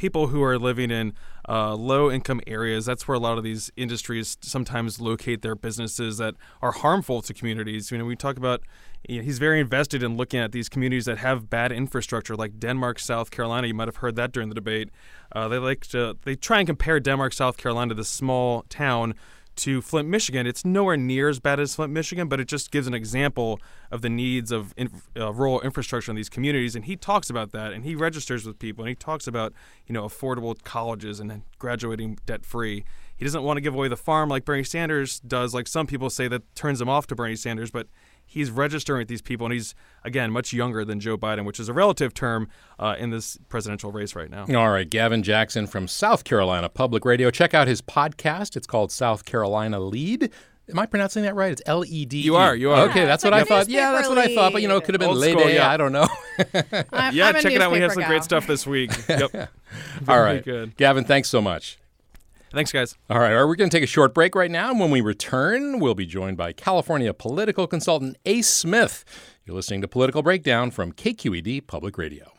people 0.00 0.28
who 0.28 0.42
are 0.42 0.58
living 0.58 0.90
in 0.90 1.12
uh, 1.46 1.74
low 1.74 2.10
income 2.10 2.40
areas. 2.46 2.86
That's 2.86 3.06
where 3.06 3.16
a 3.16 3.18
lot 3.18 3.36
of 3.36 3.44
these 3.44 3.70
industries 3.76 4.38
sometimes 4.40 4.98
locate 4.98 5.42
their 5.42 5.54
businesses 5.54 6.16
that 6.16 6.36
are 6.62 6.72
harmful 6.72 7.20
to 7.20 7.34
communities. 7.34 7.90
You 7.90 7.98
know, 7.98 8.06
we 8.06 8.16
talk 8.16 8.38
about 8.38 8.62
you 9.06 9.18
know, 9.18 9.22
he's 9.22 9.38
very 9.38 9.60
invested 9.60 10.02
in 10.02 10.16
looking 10.16 10.40
at 10.40 10.52
these 10.52 10.70
communities 10.70 11.04
that 11.04 11.18
have 11.18 11.50
bad 11.50 11.70
infrastructure, 11.70 12.34
like 12.34 12.58
Denmark, 12.58 12.98
South 12.98 13.30
Carolina. 13.30 13.66
You 13.66 13.74
might 13.74 13.88
have 13.88 13.96
heard 13.96 14.16
that 14.16 14.32
during 14.32 14.48
the 14.48 14.54
debate. 14.54 14.88
Uh, 15.32 15.48
they 15.48 15.58
like 15.58 15.86
to 15.88 16.16
they 16.24 16.34
try 16.34 16.60
and 16.60 16.66
compare 16.66 16.98
Denmark, 16.98 17.34
South 17.34 17.58
Carolina, 17.58 17.90
to 17.90 17.94
this 17.94 18.08
small 18.08 18.62
town, 18.70 19.14
to 19.56 19.82
Flint, 19.82 20.08
Michigan. 20.08 20.46
It's 20.46 20.64
nowhere 20.64 20.96
near 20.96 21.28
as 21.28 21.38
bad 21.38 21.60
as 21.60 21.74
Flint, 21.74 21.92
Michigan, 21.92 22.28
but 22.28 22.40
it 22.40 22.48
just 22.48 22.70
gives 22.70 22.86
an 22.86 22.94
example 22.94 23.60
of 23.90 24.02
the 24.02 24.08
needs 24.08 24.52
of 24.52 24.72
in, 24.76 24.90
uh, 25.16 25.32
rural 25.32 25.60
infrastructure 25.60 26.10
in 26.10 26.16
these 26.16 26.28
communities. 26.28 26.74
And 26.74 26.84
he 26.84 26.96
talks 26.96 27.28
about 27.28 27.52
that, 27.52 27.72
and 27.72 27.84
he 27.84 27.94
registers 27.94 28.46
with 28.46 28.58
people, 28.58 28.84
and 28.84 28.88
he 28.88 28.94
talks 28.94 29.26
about 29.26 29.52
you 29.86 29.92
know 29.92 30.04
affordable 30.04 30.62
colleges 30.64 31.20
and 31.20 31.42
graduating 31.58 32.18
debt 32.26 32.44
free. 32.44 32.84
He 33.16 33.24
doesn't 33.24 33.42
want 33.42 33.58
to 33.58 33.60
give 33.60 33.74
away 33.74 33.88
the 33.88 33.98
farm 33.98 34.30
like 34.30 34.46
Bernie 34.46 34.64
Sanders 34.64 35.20
does, 35.20 35.52
like 35.52 35.68
some 35.68 35.86
people 35.86 36.08
say 36.08 36.26
that 36.28 36.42
turns 36.54 36.80
him 36.80 36.88
off 36.88 37.06
to 37.08 37.14
Bernie 37.14 37.36
Sanders, 37.36 37.70
but 37.70 37.86
he's 38.30 38.50
registering 38.50 39.00
with 39.00 39.08
these 39.08 39.20
people, 39.20 39.46
and 39.46 39.52
he's 39.52 39.74
again 40.04 40.30
much 40.30 40.52
younger 40.52 40.84
than 40.84 41.00
Joe 41.00 41.18
Biden, 41.18 41.44
which 41.44 41.58
is 41.58 41.68
a 41.68 41.72
relative 41.72 42.14
term 42.14 42.48
uh, 42.78 42.94
in 42.98 43.10
this 43.10 43.36
presidential 43.48 43.90
race 43.90 44.14
right 44.14 44.30
now. 44.30 44.46
All 44.56 44.70
right, 44.70 44.88
Gavin 44.88 45.22
Jackson 45.22 45.66
from 45.66 45.88
South 45.88 46.24
Carolina 46.24 46.68
Public 46.68 47.04
Radio. 47.04 47.30
Check 47.30 47.52
out 47.52 47.66
his 47.66 47.82
podcast. 47.82 48.56
It's 48.56 48.66
called 48.66 48.92
South 48.92 49.24
Carolina 49.24 49.78
Lede. 49.78 50.30
Am 50.70 50.78
I 50.78 50.86
pronouncing 50.86 51.24
that 51.24 51.34
right? 51.34 51.50
It's 51.50 51.62
L 51.66 51.84
E 51.84 52.04
D. 52.04 52.20
You 52.20 52.36
are. 52.36 52.54
You 52.54 52.70
are. 52.70 52.88
Okay, 52.88 53.04
that's 53.04 53.24
what 53.24 53.34
I 53.34 53.42
thought. 53.42 53.68
Yeah, 53.68 53.90
that's 53.90 54.08
what 54.08 54.18
I 54.18 54.32
thought. 54.32 54.52
But 54.52 54.62
you 54.62 54.68
know, 54.68 54.76
it 54.76 54.84
could 54.84 54.94
have 54.94 55.00
been 55.00 55.18
Lady. 55.18 55.54
Yeah. 55.54 55.68
I 55.68 55.76
don't 55.76 55.90
know. 55.90 56.06
I'm, 56.92 57.14
yeah, 57.14 57.28
I'm 57.28 57.42
check 57.42 57.52
it 57.52 57.60
out. 57.60 57.72
We 57.72 57.80
have 57.80 57.90
gal. 57.90 57.94
some 57.96 58.04
great 58.04 58.22
stuff 58.22 58.46
this 58.46 58.66
week. 58.66 58.90
Yep. 59.10 59.50
All 60.08 60.20
right, 60.20 60.44
good. 60.44 60.76
Gavin. 60.76 61.04
Thanks 61.04 61.28
so 61.28 61.40
much. 61.40 61.79
Thanks, 62.52 62.72
guys. 62.72 62.96
All 63.08 63.20
right, 63.20 63.32
all 63.32 63.38
right, 63.38 63.44
we're 63.44 63.54
going 63.54 63.70
to 63.70 63.76
take 63.76 63.84
a 63.84 63.86
short 63.86 64.12
break 64.12 64.34
right 64.34 64.50
now. 64.50 64.70
And 64.70 64.80
when 64.80 64.90
we 64.90 65.00
return, 65.00 65.78
we'll 65.78 65.94
be 65.94 66.06
joined 66.06 66.36
by 66.36 66.52
California 66.52 67.14
political 67.14 67.68
consultant 67.68 68.16
Ace 68.26 68.48
Smith. 68.48 69.04
You're 69.44 69.54
listening 69.54 69.82
to 69.82 69.88
Political 69.88 70.22
Breakdown 70.22 70.72
from 70.72 70.92
KQED 70.92 71.68
Public 71.68 71.96
Radio. 71.96 72.32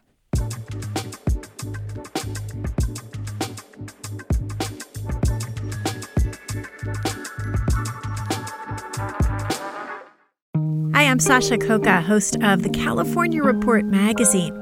Hi, 10.94 11.04
I'm 11.04 11.20
Sasha 11.20 11.58
Khokha, 11.58 12.04
host 12.04 12.36
of 12.44 12.64
the 12.64 12.70
California 12.70 13.42
Report 13.42 13.86
magazine. 13.86 14.62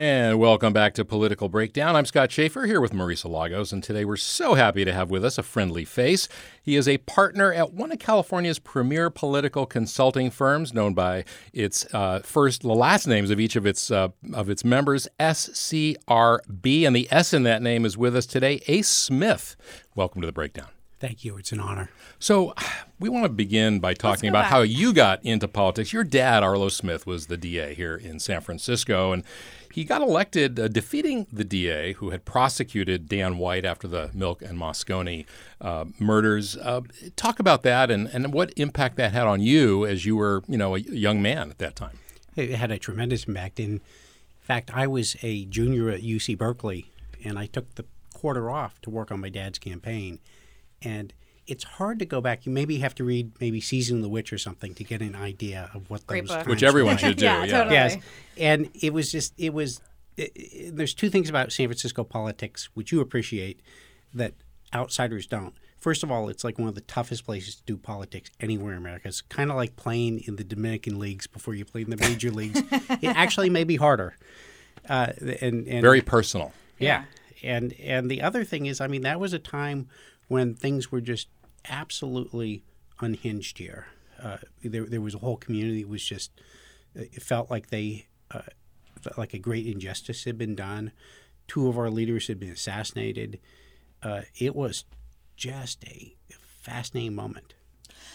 And 0.00 0.38
welcome 0.38 0.72
back 0.72 0.94
to 0.94 1.04
Political 1.04 1.48
Breakdown. 1.48 1.96
I'm 1.96 2.04
Scott 2.04 2.30
Shafer 2.30 2.66
here 2.66 2.80
with 2.80 2.92
Marisa 2.92 3.28
Lagos, 3.28 3.72
and 3.72 3.82
today 3.82 4.04
we're 4.04 4.16
so 4.16 4.54
happy 4.54 4.84
to 4.84 4.92
have 4.92 5.10
with 5.10 5.24
us 5.24 5.38
a 5.38 5.42
friendly 5.42 5.84
face. 5.84 6.28
He 6.62 6.76
is 6.76 6.86
a 6.86 6.98
partner 6.98 7.52
at 7.52 7.72
one 7.72 7.90
of 7.90 7.98
California's 7.98 8.60
premier 8.60 9.10
political 9.10 9.66
consulting 9.66 10.30
firms, 10.30 10.72
known 10.72 10.94
by 10.94 11.24
its 11.52 11.92
uh, 11.92 12.20
first, 12.20 12.62
the 12.62 12.68
last 12.68 13.08
names 13.08 13.28
of 13.30 13.40
each 13.40 13.56
of 13.56 13.66
its 13.66 13.90
uh, 13.90 14.10
of 14.32 14.48
its 14.48 14.64
members, 14.64 15.08
SCRB, 15.18 16.86
and 16.86 16.94
the 16.94 17.08
S 17.10 17.34
in 17.34 17.42
that 17.42 17.60
name 17.60 17.84
is 17.84 17.98
with 17.98 18.14
us 18.14 18.26
today. 18.26 18.62
Ace 18.68 18.86
Smith, 18.86 19.56
welcome 19.96 20.20
to 20.20 20.26
the 20.26 20.32
Breakdown. 20.32 20.68
Thank 21.00 21.24
you. 21.24 21.36
It's 21.38 21.52
an 21.52 21.60
honor. 21.60 21.90
So, 22.18 22.54
we 22.98 23.08
want 23.08 23.24
to 23.24 23.28
begin 23.28 23.78
by 23.78 23.94
talking 23.94 24.28
about 24.28 24.42
back. 24.42 24.50
how 24.50 24.62
you 24.62 24.92
got 24.92 25.24
into 25.24 25.46
politics. 25.46 25.92
Your 25.92 26.02
dad, 26.02 26.42
Arlo 26.42 26.68
Smith, 26.68 27.06
was 27.06 27.26
the 27.26 27.36
DA 27.36 27.74
here 27.74 27.96
in 27.96 28.18
San 28.18 28.40
Francisco, 28.40 29.12
and 29.12 29.22
he 29.72 29.84
got 29.84 30.02
elected, 30.02 30.58
uh, 30.58 30.68
defeating 30.68 31.26
the 31.32 31.44
DA 31.44 31.94
who 31.94 32.10
had 32.10 32.24
prosecuted 32.24 33.08
Dan 33.08 33.38
White 33.38 33.64
after 33.64 33.88
the 33.88 34.10
Milk 34.14 34.42
and 34.42 34.58
Moscone 34.58 35.26
uh, 35.60 35.86
murders. 35.98 36.56
Uh, 36.56 36.82
talk 37.16 37.38
about 37.38 37.62
that 37.62 37.90
and, 37.90 38.08
and 38.08 38.32
what 38.32 38.52
impact 38.56 38.96
that 38.96 39.12
had 39.12 39.26
on 39.26 39.40
you 39.40 39.86
as 39.86 40.04
you 40.04 40.16
were, 40.16 40.42
you 40.48 40.58
know, 40.58 40.74
a 40.74 40.78
young 40.78 41.20
man 41.22 41.50
at 41.50 41.58
that 41.58 41.76
time. 41.76 41.98
It 42.36 42.50
had 42.50 42.70
a 42.70 42.78
tremendous 42.78 43.24
impact. 43.24 43.58
In 43.58 43.80
fact, 44.40 44.70
I 44.72 44.86
was 44.86 45.16
a 45.22 45.44
junior 45.46 45.90
at 45.90 46.02
UC 46.02 46.38
Berkeley, 46.38 46.90
and 47.24 47.38
I 47.38 47.46
took 47.46 47.74
the 47.74 47.84
quarter 48.14 48.50
off 48.50 48.80
to 48.82 48.90
work 48.90 49.10
on 49.12 49.20
my 49.20 49.28
dad's 49.28 49.58
campaign 49.58 50.18
and 50.82 51.12
it's 51.48 51.64
hard 51.64 51.98
to 51.98 52.04
go 52.04 52.20
back. 52.20 52.46
You 52.46 52.52
maybe 52.52 52.78
have 52.78 52.94
to 52.96 53.04
read 53.04 53.32
maybe 53.40 53.60
Season 53.60 53.96
of 53.96 54.02
the 54.02 54.08
Witch 54.08 54.32
or 54.32 54.38
something 54.38 54.74
to 54.74 54.84
get 54.84 55.00
an 55.00 55.16
idea 55.16 55.70
of 55.74 55.90
what 55.90 56.06
Great 56.06 56.26
those 56.28 56.36
book. 56.36 56.46
which 56.46 56.62
everyone 56.62 56.96
should 56.98 57.16
do. 57.16 57.24
yeah, 57.24 57.44
yeah. 57.44 57.50
totally. 57.50 57.74
Yes, 57.74 57.96
and 58.36 58.70
it 58.74 58.92
was 58.92 59.10
just 59.10 59.34
it 59.38 59.52
was. 59.52 59.80
It, 60.16 60.32
it, 60.34 60.76
there's 60.76 60.94
two 60.94 61.10
things 61.10 61.28
about 61.28 61.50
San 61.52 61.68
Francisco 61.68 62.04
politics 62.04 62.68
which 62.74 62.92
you 62.92 63.00
appreciate 63.00 63.60
that 64.14 64.34
outsiders 64.74 65.26
don't. 65.26 65.54
First 65.80 66.02
of 66.02 66.10
all, 66.10 66.28
it's 66.28 66.42
like 66.42 66.58
one 66.58 66.68
of 66.68 66.74
the 66.74 66.80
toughest 66.82 67.24
places 67.24 67.54
to 67.56 67.62
do 67.62 67.76
politics 67.76 68.30
anywhere 68.40 68.72
in 68.72 68.78
America. 68.78 69.06
It's 69.08 69.20
kind 69.20 69.48
of 69.48 69.56
like 69.56 69.76
playing 69.76 70.24
in 70.26 70.34
the 70.36 70.42
Dominican 70.44 70.98
leagues 70.98 71.26
before 71.28 71.54
you 71.54 71.64
play 71.64 71.82
in 71.82 71.90
the 71.90 71.96
major 71.96 72.30
leagues. 72.32 72.60
It 73.00 73.14
actually 73.16 73.48
may 73.48 73.62
be 73.62 73.76
harder. 73.76 74.16
Uh, 74.88 75.12
and, 75.40 75.68
and 75.68 75.82
Very 75.82 76.00
personal. 76.00 76.52
yeah. 76.78 77.04
And 77.44 77.72
and 77.74 78.10
the 78.10 78.22
other 78.22 78.42
thing 78.42 78.66
is, 78.66 78.80
I 78.80 78.88
mean, 78.88 79.02
that 79.02 79.20
was 79.20 79.32
a 79.32 79.38
time 79.38 79.88
when 80.26 80.54
things 80.54 80.90
were 80.90 81.00
just 81.00 81.28
absolutely 81.68 82.62
unhinged 83.00 83.58
here. 83.58 83.86
Uh, 84.22 84.38
there, 84.62 84.84
there 84.84 85.00
was 85.00 85.14
a 85.14 85.18
whole 85.18 85.36
community 85.36 85.84
was 85.84 86.04
just, 86.04 86.32
it 86.94 87.22
felt 87.22 87.50
like 87.50 87.70
they, 87.70 88.06
uh, 88.30 88.42
felt 89.00 89.18
like 89.18 89.34
a 89.34 89.38
great 89.38 89.66
injustice 89.66 90.24
had 90.24 90.36
been 90.36 90.54
done. 90.54 90.92
Two 91.46 91.68
of 91.68 91.78
our 91.78 91.90
leaders 91.90 92.26
had 92.26 92.40
been 92.40 92.50
assassinated. 92.50 93.38
Uh, 94.02 94.22
it 94.36 94.54
was 94.54 94.84
just 95.36 95.84
a 95.84 96.14
fascinating 96.62 97.14
moment. 97.14 97.54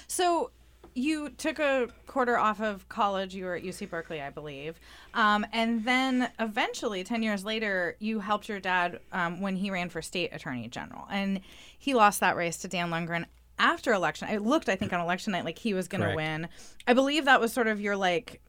So 0.07 0.51
you 0.95 1.29
took 1.29 1.59
a 1.59 1.87
quarter 2.05 2.37
off 2.37 2.61
of 2.61 2.87
college. 2.89 3.33
You 3.33 3.45
were 3.45 3.55
at 3.55 3.63
UC 3.63 3.89
Berkeley, 3.89 4.21
I 4.21 4.29
believe. 4.29 4.79
Um, 5.13 5.45
and 5.51 5.83
then 5.85 6.29
eventually, 6.39 7.03
10 7.03 7.23
years 7.23 7.43
later, 7.43 7.95
you 7.99 8.19
helped 8.19 8.47
your 8.47 8.59
dad 8.59 8.99
um, 9.11 9.41
when 9.41 9.55
he 9.55 9.71
ran 9.71 9.89
for 9.89 10.01
state 10.01 10.29
attorney 10.33 10.67
general. 10.67 11.07
And 11.09 11.41
he 11.77 11.93
lost 11.93 12.19
that 12.19 12.35
race 12.35 12.57
to 12.57 12.67
Dan 12.67 12.89
Lungren 12.89 13.25
after 13.59 13.93
election. 13.93 14.27
It 14.29 14.41
looked, 14.41 14.69
I 14.69 14.75
think, 14.75 14.93
on 14.93 14.99
election 14.99 15.31
night 15.31 15.45
like 15.45 15.59
he 15.59 15.73
was 15.73 15.87
going 15.87 16.01
to 16.01 16.15
win. 16.15 16.47
I 16.87 16.93
believe 16.93 17.25
that 17.25 17.39
was 17.39 17.53
sort 17.53 17.67
of 17.67 17.79
your 17.79 17.95
like 17.95 18.41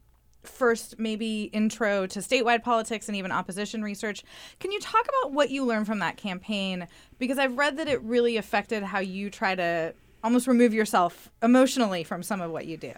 first 0.43 0.99
maybe 0.99 1.45
intro 1.45 2.07
to 2.07 2.19
statewide 2.19 2.63
politics 2.63 3.09
and 3.09 3.17
even 3.17 3.33
opposition 3.33 3.83
research. 3.83 4.23
Can 4.61 4.73
you 4.73 4.81
talk 4.81 5.07
about 5.09 5.33
what 5.33 5.51
you 5.51 5.65
learned 5.65 5.87
from 5.87 6.01
that 6.01 6.17
campaign? 6.17 6.87
Because 7.19 7.39
I've 7.39 7.57
read 7.57 7.77
that 7.79 7.89
it 7.89 8.03
really 8.03 8.37
affected 8.37 8.83
how 8.83 8.99
you 8.99 9.31
try 9.31 9.55
to 9.55 9.95
almost 10.23 10.47
remove 10.47 10.73
yourself 10.73 11.31
emotionally 11.43 12.05
from 12.05 12.23
some 12.23 12.41
of 12.41 12.51
what 12.51 12.67
you 12.67 12.77
do. 12.77 12.93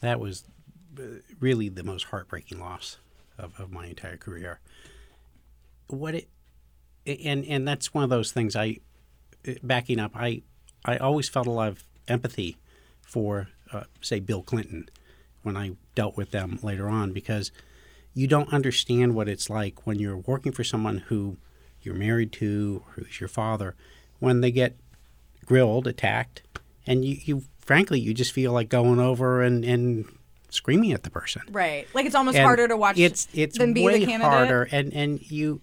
That 0.00 0.20
was 0.20 0.44
uh, 0.98 1.02
really 1.40 1.68
the 1.68 1.84
most 1.84 2.04
heartbreaking 2.04 2.60
loss 2.60 2.98
of, 3.38 3.58
of 3.58 3.70
my 3.70 3.86
entire 3.86 4.16
career. 4.16 4.60
What 5.88 6.14
it 6.14 6.28
and 7.04 7.44
and 7.44 7.66
that's 7.66 7.92
one 7.92 8.04
of 8.04 8.10
those 8.10 8.32
things 8.32 8.56
I 8.56 8.78
backing 9.62 9.98
up. 9.98 10.12
I 10.14 10.42
I 10.84 10.96
always 10.96 11.28
felt 11.28 11.46
a 11.46 11.50
lot 11.50 11.68
of 11.68 11.84
empathy 12.08 12.56
for 13.00 13.48
uh, 13.72 13.84
say 14.00 14.20
Bill 14.20 14.42
Clinton 14.42 14.88
when 15.42 15.56
I 15.56 15.72
dealt 15.94 16.16
with 16.16 16.30
them 16.30 16.58
later 16.62 16.88
on 16.88 17.12
because 17.12 17.50
you 18.14 18.26
don't 18.26 18.52
understand 18.52 19.14
what 19.14 19.28
it's 19.28 19.48
like 19.48 19.86
when 19.86 19.98
you're 19.98 20.16
working 20.18 20.52
for 20.52 20.64
someone 20.64 20.98
who 20.98 21.36
you're 21.82 21.94
married 21.94 22.32
to, 22.32 22.82
who's 22.94 23.20
your 23.20 23.28
father, 23.28 23.74
when 24.18 24.40
they 24.40 24.50
get 24.50 24.76
grilled, 25.46 25.86
attacked, 25.86 26.42
and 26.86 27.04
you, 27.04 27.16
you 27.24 27.42
frankly 27.58 27.98
you 27.98 28.14
just 28.14 28.32
feel 28.32 28.52
like 28.52 28.68
going 28.68 29.00
over 29.00 29.42
and, 29.42 29.64
and 29.64 30.04
screaming 30.50 30.92
at 30.92 31.02
the 31.02 31.10
person. 31.10 31.42
Right. 31.50 31.88
Like 31.94 32.06
it's 32.06 32.14
almost 32.14 32.36
And 32.36 32.44
harder 32.44 32.68
to 32.68 32.76
watch 32.76 32.98
It's 32.98 33.26
it's 33.32 33.58
than 33.58 33.72
be 33.72 33.84
way 33.84 34.00
the 34.00 34.06
candidate. 34.06 34.30
harder, 34.32 34.68
and 34.70 34.92
and 34.92 35.30
you, 35.30 35.60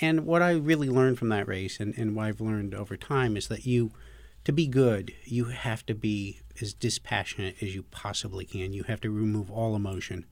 and 0.00 0.24
what 0.24 0.40
I 0.42 0.52
really 0.52 0.88
learned 0.88 1.18
from 1.18 1.28
that 1.30 1.46
race, 1.48 1.80
and 1.80 1.92
and 1.98 2.14
what 2.14 2.26
I've 2.26 2.40
learned 2.40 2.74
over 2.74 2.96
time 2.96 3.36
is 3.36 3.48
that 3.48 3.66
you, 3.66 3.90
to 4.48 4.52
be 4.52 4.66
good, 4.66 5.12
you 5.26 5.44
have 5.44 5.84
to 5.84 5.94
be 5.94 6.40
as 6.62 6.72
dispassionate 6.72 7.56
as 7.60 7.74
you 7.74 7.82
possibly 7.82 8.46
can. 8.46 8.72
You 8.72 8.82
have 8.84 8.98
to 9.02 9.10
remove 9.10 9.50
all 9.50 9.76
emotion. 9.76 10.24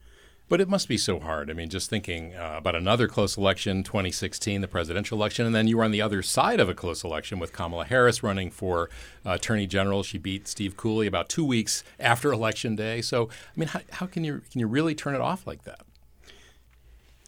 But 0.48 0.58
it 0.58 0.70
must 0.70 0.88
be 0.88 0.96
so 0.96 1.20
hard. 1.20 1.50
I 1.50 1.52
mean, 1.52 1.68
just 1.68 1.90
thinking 1.90 2.34
uh, 2.34 2.54
about 2.56 2.74
another 2.74 3.08
close 3.08 3.36
election, 3.36 3.82
2016, 3.82 4.62
the 4.62 4.68
presidential 4.68 5.18
election, 5.18 5.44
and 5.44 5.54
then 5.54 5.68
you 5.68 5.76
were 5.76 5.84
on 5.84 5.90
the 5.90 6.00
other 6.00 6.22
side 6.22 6.60
of 6.60 6.68
a 6.70 6.72
close 6.72 7.04
election 7.04 7.38
with 7.38 7.52
Kamala 7.52 7.84
Harris 7.84 8.22
running 8.22 8.50
for 8.50 8.88
uh, 9.26 9.32
Attorney 9.32 9.66
General. 9.66 10.02
She 10.02 10.16
beat 10.16 10.48
Steve 10.48 10.78
Cooley 10.78 11.06
about 11.06 11.28
two 11.28 11.44
weeks 11.44 11.84
after 12.00 12.32
Election 12.32 12.74
Day. 12.74 13.02
So, 13.02 13.28
I 13.28 13.60
mean, 13.60 13.68
how, 13.68 13.80
how 13.90 14.06
can 14.06 14.24
you 14.24 14.40
can 14.50 14.60
you 14.60 14.66
really 14.66 14.94
turn 14.94 15.14
it 15.14 15.20
off 15.20 15.46
like 15.46 15.64
that? 15.64 15.82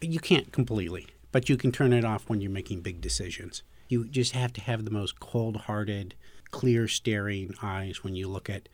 You 0.01 0.19
can't 0.19 0.51
completely, 0.51 1.05
but 1.31 1.49
you 1.49 1.55
can 1.55 1.71
turn 1.71 1.93
it 1.93 2.03
off 2.03 2.27
when 2.27 2.41
you're 2.41 2.49
making 2.49 2.81
big 2.81 2.99
decisions. 2.99 3.61
You 3.89 4.07
just 4.07 4.31
have 4.31 4.53
to 4.53 4.61
have 4.61 4.85
the 4.85 4.91
most 4.91 5.19
cold-hearted, 5.19 6.15
clear-staring 6.51 7.53
eyes 7.61 8.03
when 8.03 8.15
you 8.15 8.27
look 8.27 8.49
at 8.49 8.69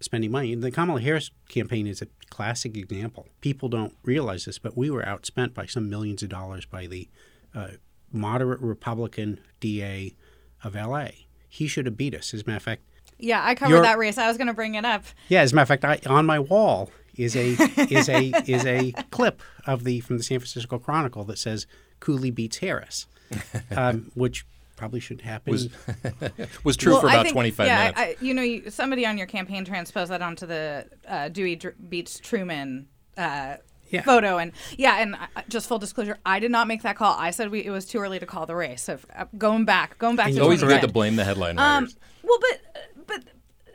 spending 0.00 0.30
money. 0.30 0.54
The 0.54 0.70
Kamala 0.70 1.00
Harris 1.00 1.30
campaign 1.48 1.86
is 1.86 2.02
a 2.02 2.06
classic 2.30 2.76
example. 2.76 3.28
People 3.40 3.68
don't 3.68 3.94
realize 4.02 4.44
this, 4.44 4.58
but 4.58 4.76
we 4.76 4.90
were 4.90 5.02
outspent 5.02 5.54
by 5.54 5.66
some 5.66 5.88
millions 5.88 6.22
of 6.22 6.28
dollars 6.28 6.66
by 6.66 6.86
the 6.86 7.08
uh, 7.54 7.68
moderate 8.12 8.60
Republican 8.60 9.40
DA 9.60 10.14
of 10.62 10.74
LA. 10.74 11.08
He 11.48 11.66
should 11.66 11.86
have 11.86 11.96
beat 11.96 12.14
us. 12.14 12.34
As 12.34 12.42
a 12.42 12.44
matter 12.46 12.56
of 12.56 12.62
fact, 12.62 12.82
Yeah, 13.18 13.40
I 13.44 13.54
covered 13.54 13.82
that 13.82 13.98
race. 13.98 14.18
I 14.18 14.28
was 14.28 14.36
going 14.36 14.48
to 14.48 14.54
bring 14.54 14.74
it 14.74 14.84
up. 14.84 15.04
yeah. 15.28 15.40
As 15.40 15.52
a 15.52 15.54
matter 15.54 15.72
of 15.72 15.80
fact, 15.80 16.06
I, 16.06 16.12
on 16.12 16.26
my 16.26 16.38
wall 16.40 16.90
is 17.16 17.36
a 17.36 17.50
is 17.90 18.08
a 18.08 18.32
is 18.46 18.66
a 18.66 18.92
clip 19.10 19.40
of 19.66 19.84
the 19.84 20.00
from 20.00 20.18
the 20.18 20.24
San 20.24 20.40
Francisco 20.40 20.78
Chronicle 20.78 21.24
that 21.24 21.38
says 21.38 21.66
Cooley 22.00 22.30
beats 22.32 22.58
Harris, 22.58 23.06
um, 23.76 24.10
which 24.14 24.44
probably 24.76 25.00
should 25.00 25.20
happen. 25.20 25.52
Was 25.52 25.68
was 26.64 26.76
true 26.76 26.92
Well, 26.92 27.00
for 27.02 27.08
about 27.08 27.22
think- 27.24 27.34
25 27.34 27.66
yeah, 27.66 27.78
minutes. 27.78 27.98
I, 28.00 28.02
I, 28.04 28.16
you 28.20 28.34
know, 28.34 28.42
you, 28.42 28.70
somebody 28.70 29.06
on 29.06 29.16
your 29.18 29.26
campaign 29.26 29.64
transposed 29.64 30.10
that 30.10 30.22
onto 30.22 30.46
the 30.46 30.86
uh, 31.08 31.28
Dewey 31.28 31.56
Dr- 31.56 31.74
beats 31.88 32.18
Truman 32.18 32.88
uh, 33.16 33.56
Yeah. 33.90 34.02
photo, 34.02 34.38
and 34.38 34.52
yeah, 34.76 34.98
and 34.98 35.14
uh, 35.14 35.18
just 35.48 35.68
full 35.68 35.78
disclosure, 35.78 36.18
I 36.26 36.38
did 36.40 36.50
not 36.50 36.66
make 36.66 36.82
that 36.82 36.96
call. 36.96 37.16
I 37.18 37.30
said 37.30 37.50
we, 37.50 37.64
it 37.64 37.70
was 37.70 37.86
too 37.86 37.98
early 37.98 38.18
to 38.18 38.26
call 38.26 38.46
the 38.46 38.56
race. 38.56 38.82
So 38.82 38.98
uh, 39.16 39.26
going 39.38 39.64
back, 39.64 39.98
going 39.98 40.16
back 40.16 40.26
And 40.26 40.34
to 40.34 40.38
you 40.38 40.42
Always 40.44 40.62
good 40.62 40.80
to 40.80 40.88
blame 40.88 41.16
the 41.16 41.24
headline 41.24 41.58
Um, 41.58 41.88
well, 42.22 42.38
but 42.40 43.06
but 43.06 43.24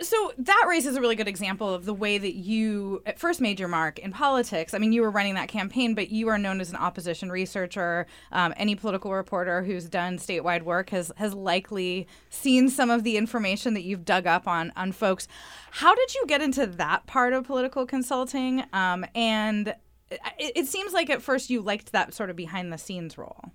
so 0.02 0.32
that 0.38 0.66
race 0.68 0.86
is 0.86 0.96
a 0.96 1.02
really 1.02 1.16
good 1.16 1.28
example 1.28 1.74
of 1.74 1.86
the 1.86 1.94
way 1.94 2.18
that 2.18 2.36
you 2.36 3.02
at 3.06 3.20
first 3.20 3.42
made 3.42 3.60
your 3.60 3.68
mark 3.68 4.00
in 4.00 4.12
politics. 4.12 4.74
I 4.74 4.78
mean, 4.78 4.94
you 4.94 5.02
were 5.02 5.12
running 5.12 5.36
that 5.36 5.50
campaign, 5.50 5.94
but 5.94 6.10
you 6.10 6.28
are 6.30 6.38
known 6.38 6.62
as 6.62 6.70
an 6.70 6.78
opposition 6.78 7.32
researcher. 7.32 8.08
Um, 8.32 8.54
any 8.58 8.76
political 8.76 9.14
reporter 9.14 9.64
who's 9.64 9.90
done 9.90 10.18
statewide 10.18 10.64
work 10.64 10.92
has 10.92 11.12
has 11.18 11.34
likely 11.34 12.08
seen 12.30 12.70
some 12.70 12.90
of 12.90 13.04
the 13.04 13.18
information 13.18 13.74
that 13.74 13.84
you've 13.84 14.06
dug 14.06 14.26
up 14.26 14.48
on 14.48 14.72
on 14.76 14.92
folks. 14.92 15.28
How 15.72 15.94
did 15.96 16.16
you 16.16 16.26
get 16.28 16.42
into 16.42 16.66
that 16.66 17.06
part 17.06 17.34
of 17.34 17.46
political 17.46 17.86
consulting? 17.86 18.64
Um, 18.74 19.06
and 19.14 19.76
it, 20.10 20.54
it 20.56 20.68
seems 20.68 20.94
like 20.94 21.10
at 21.10 21.22
first 21.22 21.50
you 21.50 21.62
liked 21.62 21.92
that 21.92 22.14
sort 22.14 22.30
of 22.30 22.36
behind 22.36 22.72
the 22.72 22.78
scenes 22.78 23.18
role. 23.18 23.52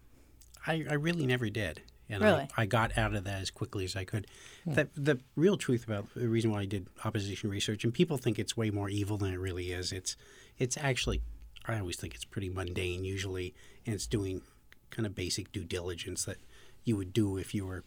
I, 0.67 0.85
I 0.89 0.95
really 0.95 1.27
never 1.27 1.51
did. 1.51 1.83
And 2.09 2.23
Really? 2.23 2.49
I, 2.57 2.63
I 2.63 2.67
got 2.67 2.97
out 2.99 3.15
of 3.15 3.25
that 3.25 3.41
as 3.41 3.51
quickly 3.51 3.85
as 3.85 3.97
I 3.97 4.05
could. 4.05 4.27
The, 4.67 4.89
the 4.95 5.19
real 5.37 5.57
truth 5.57 5.85
about 5.85 6.07
the 6.15 6.29
reason 6.29 6.51
why 6.51 6.61
I 6.61 6.65
did 6.67 6.87
opposition 7.05 7.51
research, 7.51 7.85
and 7.85 7.93
people 7.95 8.19
think 8.19 8.39
it's 8.39 8.57
way 8.57 8.71
more 8.71 8.89
evil 8.89 9.17
than 9.17 9.33
it 9.33 9.39
really 9.41 9.73
is. 9.73 9.93
It's 9.93 10.17
it's 10.59 10.77
actually, 10.77 11.23
I 11.67 11.79
always 11.79 11.97
think 11.97 12.15
it's 12.15 12.25
pretty 12.25 12.49
mundane 12.49 13.05
usually, 13.05 13.55
and 13.87 13.95
it's 13.95 14.07
doing 14.07 14.43
kind 14.91 15.07
of 15.07 15.15
basic 15.15 15.51
due 15.51 15.65
diligence 15.65 16.25
that 16.25 16.37
you 16.85 16.97
would 16.97 17.13
do 17.13 17.37
if 17.39 17.55
you 17.55 17.67
were, 17.67 17.85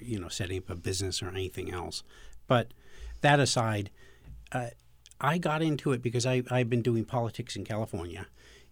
you 0.00 0.18
know, 0.18 0.28
setting 0.28 0.58
up 0.58 0.70
a 0.70 0.74
business 0.74 1.22
or 1.22 1.28
anything 1.28 1.70
else. 1.72 2.02
But 2.46 2.72
that 3.20 3.38
aside, 3.38 3.90
uh, 4.52 4.68
I 5.20 5.38
got 5.38 5.62
into 5.62 5.92
it 5.92 6.02
because 6.02 6.26
I, 6.26 6.42
I've 6.50 6.70
been 6.70 6.82
doing 6.82 7.04
politics 7.04 7.54
in 7.56 7.64
California, 7.64 8.26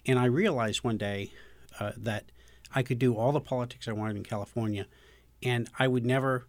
and 0.06 0.18
I 0.18 0.24
realized 0.24 0.82
one 0.82 0.96
day 0.96 1.30
uh, 1.78 1.92
that 1.96 2.24
I 2.74 2.82
could 2.82 2.98
do 2.98 3.16
all 3.16 3.32
the 3.32 3.40
politics 3.40 3.88
I 3.88 3.92
wanted 3.92 4.16
in 4.16 4.24
California, 4.24 4.86
and 5.42 5.68
I 5.78 5.88
would 5.88 6.04
never 6.04 6.46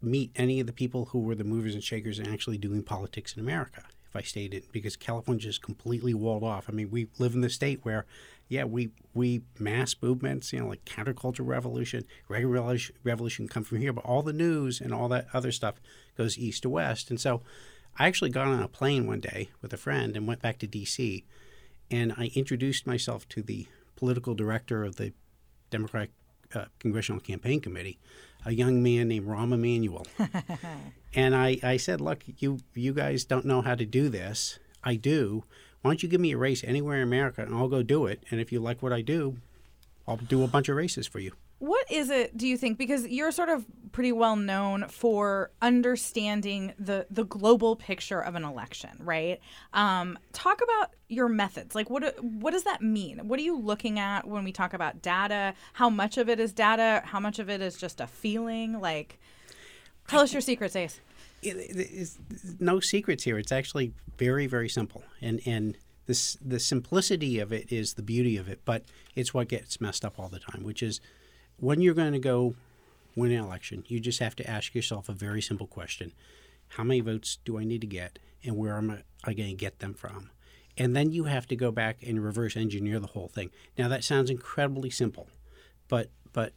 meet 0.00 0.30
any 0.36 0.60
of 0.60 0.66
the 0.66 0.72
people 0.72 1.06
who 1.06 1.20
were 1.20 1.34
the 1.34 1.44
movers 1.44 1.74
and 1.74 1.82
shakers 1.82 2.18
and 2.18 2.28
actually 2.28 2.58
doing 2.58 2.82
politics 2.82 3.34
in 3.34 3.40
America 3.40 3.82
if 4.08 4.16
I 4.16 4.22
stayed 4.22 4.54
in 4.54 4.62
because 4.72 4.96
California 4.96 5.48
is 5.48 5.58
completely 5.58 6.14
walled 6.14 6.42
off. 6.42 6.66
I 6.68 6.72
mean, 6.72 6.90
we 6.90 7.08
live 7.18 7.34
in 7.34 7.40
the 7.40 7.50
state 7.50 7.84
where, 7.84 8.06
yeah, 8.48 8.64
we 8.64 8.90
we 9.12 9.42
mass 9.58 9.94
movements, 10.00 10.52
you 10.52 10.60
know, 10.60 10.68
like 10.68 10.84
counterculture 10.84 11.46
revolution, 11.46 12.04
regular 12.28 12.78
revolution 13.04 13.48
come 13.48 13.64
from 13.64 13.78
here, 13.78 13.92
but 13.92 14.04
all 14.04 14.22
the 14.22 14.32
news 14.32 14.80
and 14.80 14.94
all 14.94 15.08
that 15.08 15.26
other 15.34 15.52
stuff 15.52 15.80
goes 16.16 16.38
east 16.38 16.62
to 16.62 16.70
west. 16.70 17.10
And 17.10 17.20
so, 17.20 17.42
I 17.98 18.06
actually 18.06 18.30
got 18.30 18.46
on 18.46 18.62
a 18.62 18.68
plane 18.68 19.06
one 19.06 19.20
day 19.20 19.50
with 19.60 19.72
a 19.72 19.76
friend 19.76 20.16
and 20.16 20.26
went 20.26 20.40
back 20.40 20.58
to 20.60 20.68
D.C. 20.68 21.24
and 21.90 22.12
I 22.16 22.30
introduced 22.34 22.86
myself 22.86 23.28
to 23.30 23.42
the 23.42 23.66
political 23.98 24.34
director 24.34 24.84
of 24.84 24.94
the 24.94 25.12
Democratic 25.70 26.10
uh, 26.54 26.66
Congressional 26.78 27.20
Campaign 27.20 27.60
Committee, 27.60 27.98
a 28.46 28.52
young 28.52 28.80
man 28.80 29.08
named 29.08 29.26
Rahm 29.26 29.52
Emanuel. 29.52 30.06
and 31.14 31.34
I, 31.34 31.58
I 31.64 31.76
said, 31.76 32.00
look, 32.00 32.22
you, 32.38 32.60
you 32.74 32.94
guys 32.94 33.24
don't 33.24 33.44
know 33.44 33.60
how 33.60 33.74
to 33.74 33.84
do 33.84 34.08
this. 34.08 34.60
I 34.84 34.94
do. 34.94 35.42
Why 35.82 35.90
don't 35.90 36.02
you 36.02 36.08
give 36.08 36.20
me 36.20 36.32
a 36.32 36.38
race 36.38 36.62
anywhere 36.62 36.98
in 36.98 37.02
America 37.02 37.42
and 37.42 37.54
I'll 37.54 37.68
go 37.68 37.82
do 37.82 38.06
it. 38.06 38.22
And 38.30 38.40
if 38.40 38.52
you 38.52 38.60
like 38.60 38.82
what 38.82 38.92
I 38.92 39.02
do, 39.02 39.38
I'll 40.06 40.16
do 40.16 40.44
a 40.44 40.48
bunch 40.48 40.68
of 40.68 40.76
races 40.76 41.08
for 41.08 41.18
you. 41.18 41.32
What 41.58 41.90
is 41.90 42.10
it, 42.10 42.36
do 42.36 42.46
you 42.46 42.56
think? 42.56 42.78
Because 42.78 43.06
you're 43.06 43.32
sort 43.32 43.48
of 43.48 43.66
pretty 43.90 44.12
well 44.12 44.36
known 44.36 44.86
for 44.88 45.50
understanding 45.60 46.72
the 46.78 47.06
the 47.10 47.24
global 47.24 47.74
picture 47.74 48.20
of 48.20 48.36
an 48.36 48.44
election, 48.44 48.90
right? 49.00 49.40
Um, 49.72 50.16
talk 50.32 50.60
about 50.62 50.94
your 51.08 51.28
methods. 51.28 51.74
Like, 51.74 51.90
what 51.90 52.22
what 52.22 52.52
does 52.52 52.62
that 52.62 52.80
mean? 52.80 53.26
What 53.26 53.40
are 53.40 53.42
you 53.42 53.58
looking 53.58 53.98
at 53.98 54.26
when 54.26 54.44
we 54.44 54.52
talk 54.52 54.72
about 54.72 55.02
data? 55.02 55.54
How 55.72 55.90
much 55.90 56.16
of 56.16 56.28
it 56.28 56.38
is 56.38 56.52
data? 56.52 57.02
How 57.06 57.18
much 57.18 57.40
of 57.40 57.50
it 57.50 57.60
is 57.60 57.76
just 57.76 58.00
a 58.00 58.06
feeling? 58.06 58.80
Like, 58.80 59.18
tell 60.06 60.20
us 60.20 60.32
your 60.32 60.42
secrets, 60.42 60.76
Ace. 60.76 61.00
It, 61.42 62.08
no 62.60 62.78
secrets 62.78 63.24
here. 63.24 63.36
It's 63.36 63.52
actually 63.52 63.94
very 64.16 64.46
very 64.46 64.68
simple, 64.68 65.02
and 65.20 65.40
and 65.44 65.76
this 66.06 66.36
the 66.40 66.60
simplicity 66.60 67.40
of 67.40 67.52
it 67.52 67.72
is 67.72 67.94
the 67.94 68.02
beauty 68.02 68.36
of 68.36 68.48
it, 68.48 68.60
but 68.64 68.84
it's 69.16 69.34
what 69.34 69.48
gets 69.48 69.80
messed 69.80 70.04
up 70.04 70.20
all 70.20 70.28
the 70.28 70.38
time, 70.38 70.62
which 70.62 70.82
is 70.82 71.00
when 71.58 71.80
you're 71.80 71.94
going 71.94 72.12
to 72.12 72.18
go 72.18 72.54
win 73.14 73.32
an 73.32 73.42
election, 73.42 73.84
you 73.88 74.00
just 74.00 74.20
have 74.20 74.36
to 74.36 74.48
ask 74.48 74.74
yourself 74.74 75.08
a 75.08 75.12
very 75.12 75.42
simple 75.42 75.66
question 75.66 76.12
How 76.68 76.84
many 76.84 77.00
votes 77.00 77.38
do 77.44 77.58
I 77.58 77.64
need 77.64 77.80
to 77.82 77.86
get, 77.86 78.18
and 78.44 78.56
where 78.56 78.76
am 78.76 79.02
I 79.24 79.34
going 79.34 79.50
to 79.50 79.54
get 79.54 79.80
them 79.80 79.94
from? 79.94 80.30
And 80.76 80.94
then 80.94 81.10
you 81.10 81.24
have 81.24 81.48
to 81.48 81.56
go 81.56 81.72
back 81.72 81.98
and 82.06 82.22
reverse 82.22 82.56
engineer 82.56 83.00
the 83.00 83.08
whole 83.08 83.26
thing. 83.26 83.50
Now, 83.76 83.88
that 83.88 84.04
sounds 84.04 84.30
incredibly 84.30 84.90
simple, 84.90 85.28
but, 85.88 86.10
but 86.32 86.52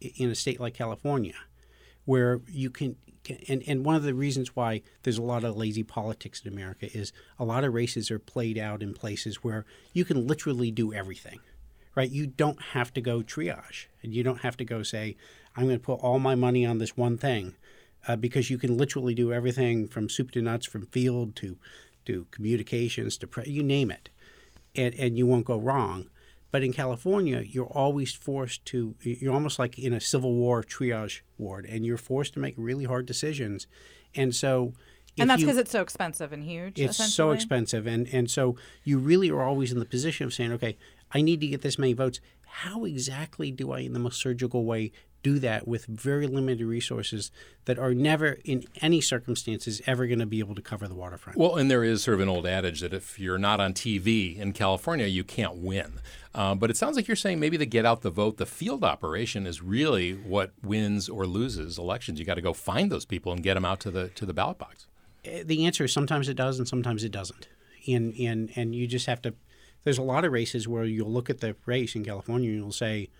in 0.00 0.28
a 0.28 0.34
state 0.34 0.60
like 0.60 0.74
California, 0.74 1.34
where 2.04 2.42
you 2.46 2.68
can, 2.68 2.96
and, 3.48 3.62
and 3.66 3.82
one 3.82 3.96
of 3.96 4.02
the 4.02 4.12
reasons 4.12 4.54
why 4.54 4.82
there's 5.02 5.16
a 5.16 5.22
lot 5.22 5.44
of 5.44 5.56
lazy 5.56 5.82
politics 5.82 6.42
in 6.44 6.52
America 6.52 6.94
is 6.94 7.10
a 7.38 7.44
lot 7.46 7.64
of 7.64 7.72
races 7.72 8.10
are 8.10 8.18
played 8.18 8.58
out 8.58 8.82
in 8.82 8.92
places 8.92 9.36
where 9.36 9.64
you 9.94 10.04
can 10.04 10.26
literally 10.26 10.70
do 10.70 10.92
everything 10.92 11.40
right? 11.94 12.10
You 12.10 12.26
don't 12.26 12.60
have 12.60 12.92
to 12.94 13.00
go 13.00 13.22
triage, 13.22 13.86
and 14.02 14.14
you 14.14 14.22
don't 14.22 14.40
have 14.40 14.56
to 14.58 14.64
go 14.64 14.82
say, 14.82 15.16
"I'm 15.56 15.64
going 15.64 15.78
to 15.78 15.84
put 15.84 16.00
all 16.00 16.18
my 16.18 16.34
money 16.34 16.66
on 16.66 16.78
this 16.78 16.96
one 16.96 17.18
thing," 17.18 17.54
uh, 18.06 18.16
because 18.16 18.50
you 18.50 18.58
can 18.58 18.76
literally 18.76 19.14
do 19.14 19.32
everything 19.32 19.88
from 19.88 20.08
soup 20.08 20.30
to 20.32 20.42
nuts, 20.42 20.66
from 20.66 20.86
field 20.86 21.36
to 21.36 21.56
to 22.06 22.26
communications 22.30 23.16
to 23.18 23.26
pre- 23.26 23.50
you 23.50 23.62
name 23.62 23.90
it, 23.90 24.10
and 24.74 24.94
and 24.94 25.18
you 25.18 25.26
won't 25.26 25.46
go 25.46 25.58
wrong. 25.58 26.08
But 26.54 26.62
in 26.62 26.72
California, 26.72 27.40
you're 27.40 27.66
always 27.66 28.12
forced 28.12 28.64
to. 28.66 28.94
You're 29.02 29.34
almost 29.34 29.58
like 29.58 29.76
in 29.76 29.92
a 29.92 30.00
Civil 30.00 30.34
War 30.34 30.62
triage 30.62 31.22
ward, 31.36 31.66
and 31.66 31.84
you're 31.84 31.96
forced 31.96 32.34
to 32.34 32.38
make 32.38 32.54
really 32.56 32.84
hard 32.84 33.06
decisions, 33.06 33.66
and 34.14 34.32
so. 34.32 34.72
And 35.18 35.28
that's 35.28 35.42
because 35.42 35.58
it's 35.58 35.72
so 35.72 35.80
expensive 35.80 36.32
and 36.32 36.44
huge. 36.44 36.78
It's 36.78 37.12
so 37.12 37.32
expensive, 37.32 37.88
and 37.88 38.06
and 38.12 38.30
so 38.30 38.56
you 38.84 38.98
really 38.98 39.30
are 39.30 39.42
always 39.42 39.72
in 39.72 39.80
the 39.80 39.84
position 39.84 40.26
of 40.26 40.32
saying, 40.32 40.52
okay, 40.52 40.76
I 41.14 41.22
need 41.22 41.40
to 41.40 41.46
get 41.46 41.62
this 41.62 41.78
many 41.78 41.92
votes. 41.92 42.20
How 42.46 42.84
exactly 42.84 43.50
do 43.50 43.72
I, 43.72 43.80
in 43.80 43.92
the 43.92 43.98
most 43.98 44.20
surgical 44.20 44.64
way, 44.64 44.92
do 45.22 45.38
that 45.38 45.66
with 45.66 45.86
very 45.86 46.26
limited 46.26 46.64
resources 46.64 47.30
that 47.64 47.78
are 47.78 47.94
never, 47.94 48.38
in 48.44 48.64
any 48.82 49.00
circumstances, 49.00 49.80
ever 49.86 50.06
going 50.06 50.18
to 50.18 50.26
be 50.26 50.38
able 50.40 50.54
to 50.54 50.62
cover 50.62 50.86
the 50.86 50.94
waterfront? 50.94 51.38
Well, 51.38 51.56
and 51.56 51.70
there 51.70 51.82
is 51.82 52.02
sort 52.02 52.16
of 52.16 52.20
an 52.20 52.28
old 52.28 52.46
adage 52.46 52.80
that 52.80 52.92
if 52.92 53.18
you're 53.18 53.38
not 53.38 53.60
on 53.60 53.72
TV 53.72 54.36
in 54.36 54.52
California, 54.52 55.06
you 55.06 55.24
can't 55.24 55.56
win. 55.56 56.00
Uh, 56.34 56.54
but 56.54 56.68
it 56.68 56.76
sounds 56.76 56.96
like 56.96 57.08
you're 57.08 57.16
saying 57.16 57.40
maybe 57.40 57.56
the 57.56 57.66
get 57.66 57.86
out 57.86 58.02
the 58.02 58.10
vote, 58.10 58.36
the 58.36 58.46
field 58.46 58.84
operation 58.84 59.46
is 59.46 59.62
really 59.62 60.12
what 60.12 60.52
wins 60.62 61.08
or 61.08 61.26
loses 61.26 61.78
elections. 61.78 62.18
You 62.18 62.26
got 62.26 62.34
to 62.34 62.42
go 62.42 62.52
find 62.52 62.92
those 62.92 63.04
people 63.04 63.32
and 63.32 63.42
get 63.42 63.54
them 63.54 63.64
out 63.64 63.80
to 63.80 63.90
the 63.90 64.08
to 64.10 64.26
the 64.26 64.34
ballot 64.34 64.58
box. 64.58 64.86
Uh, 65.26 65.38
the 65.44 65.64
answer 65.64 65.84
is 65.84 65.92
sometimes 65.92 66.28
it 66.28 66.34
does 66.34 66.58
and 66.58 66.68
sometimes 66.68 67.04
it 67.04 67.12
doesn't. 67.12 67.48
And, 67.86 68.14
and, 68.18 68.50
and 68.56 68.74
you 68.74 68.86
just 68.86 69.06
have 69.06 69.20
to 69.22 69.34
there's 69.84 69.98
a 69.98 70.02
lot 70.02 70.24
of 70.24 70.32
races 70.32 70.66
where 70.66 70.84
you'll 70.84 71.12
look 71.12 71.30
at 71.30 71.40
the 71.40 71.56
race 71.66 71.94
in 71.94 72.04
California 72.04 72.50
and 72.50 72.58
you'll 72.58 72.72
say, 72.72 73.10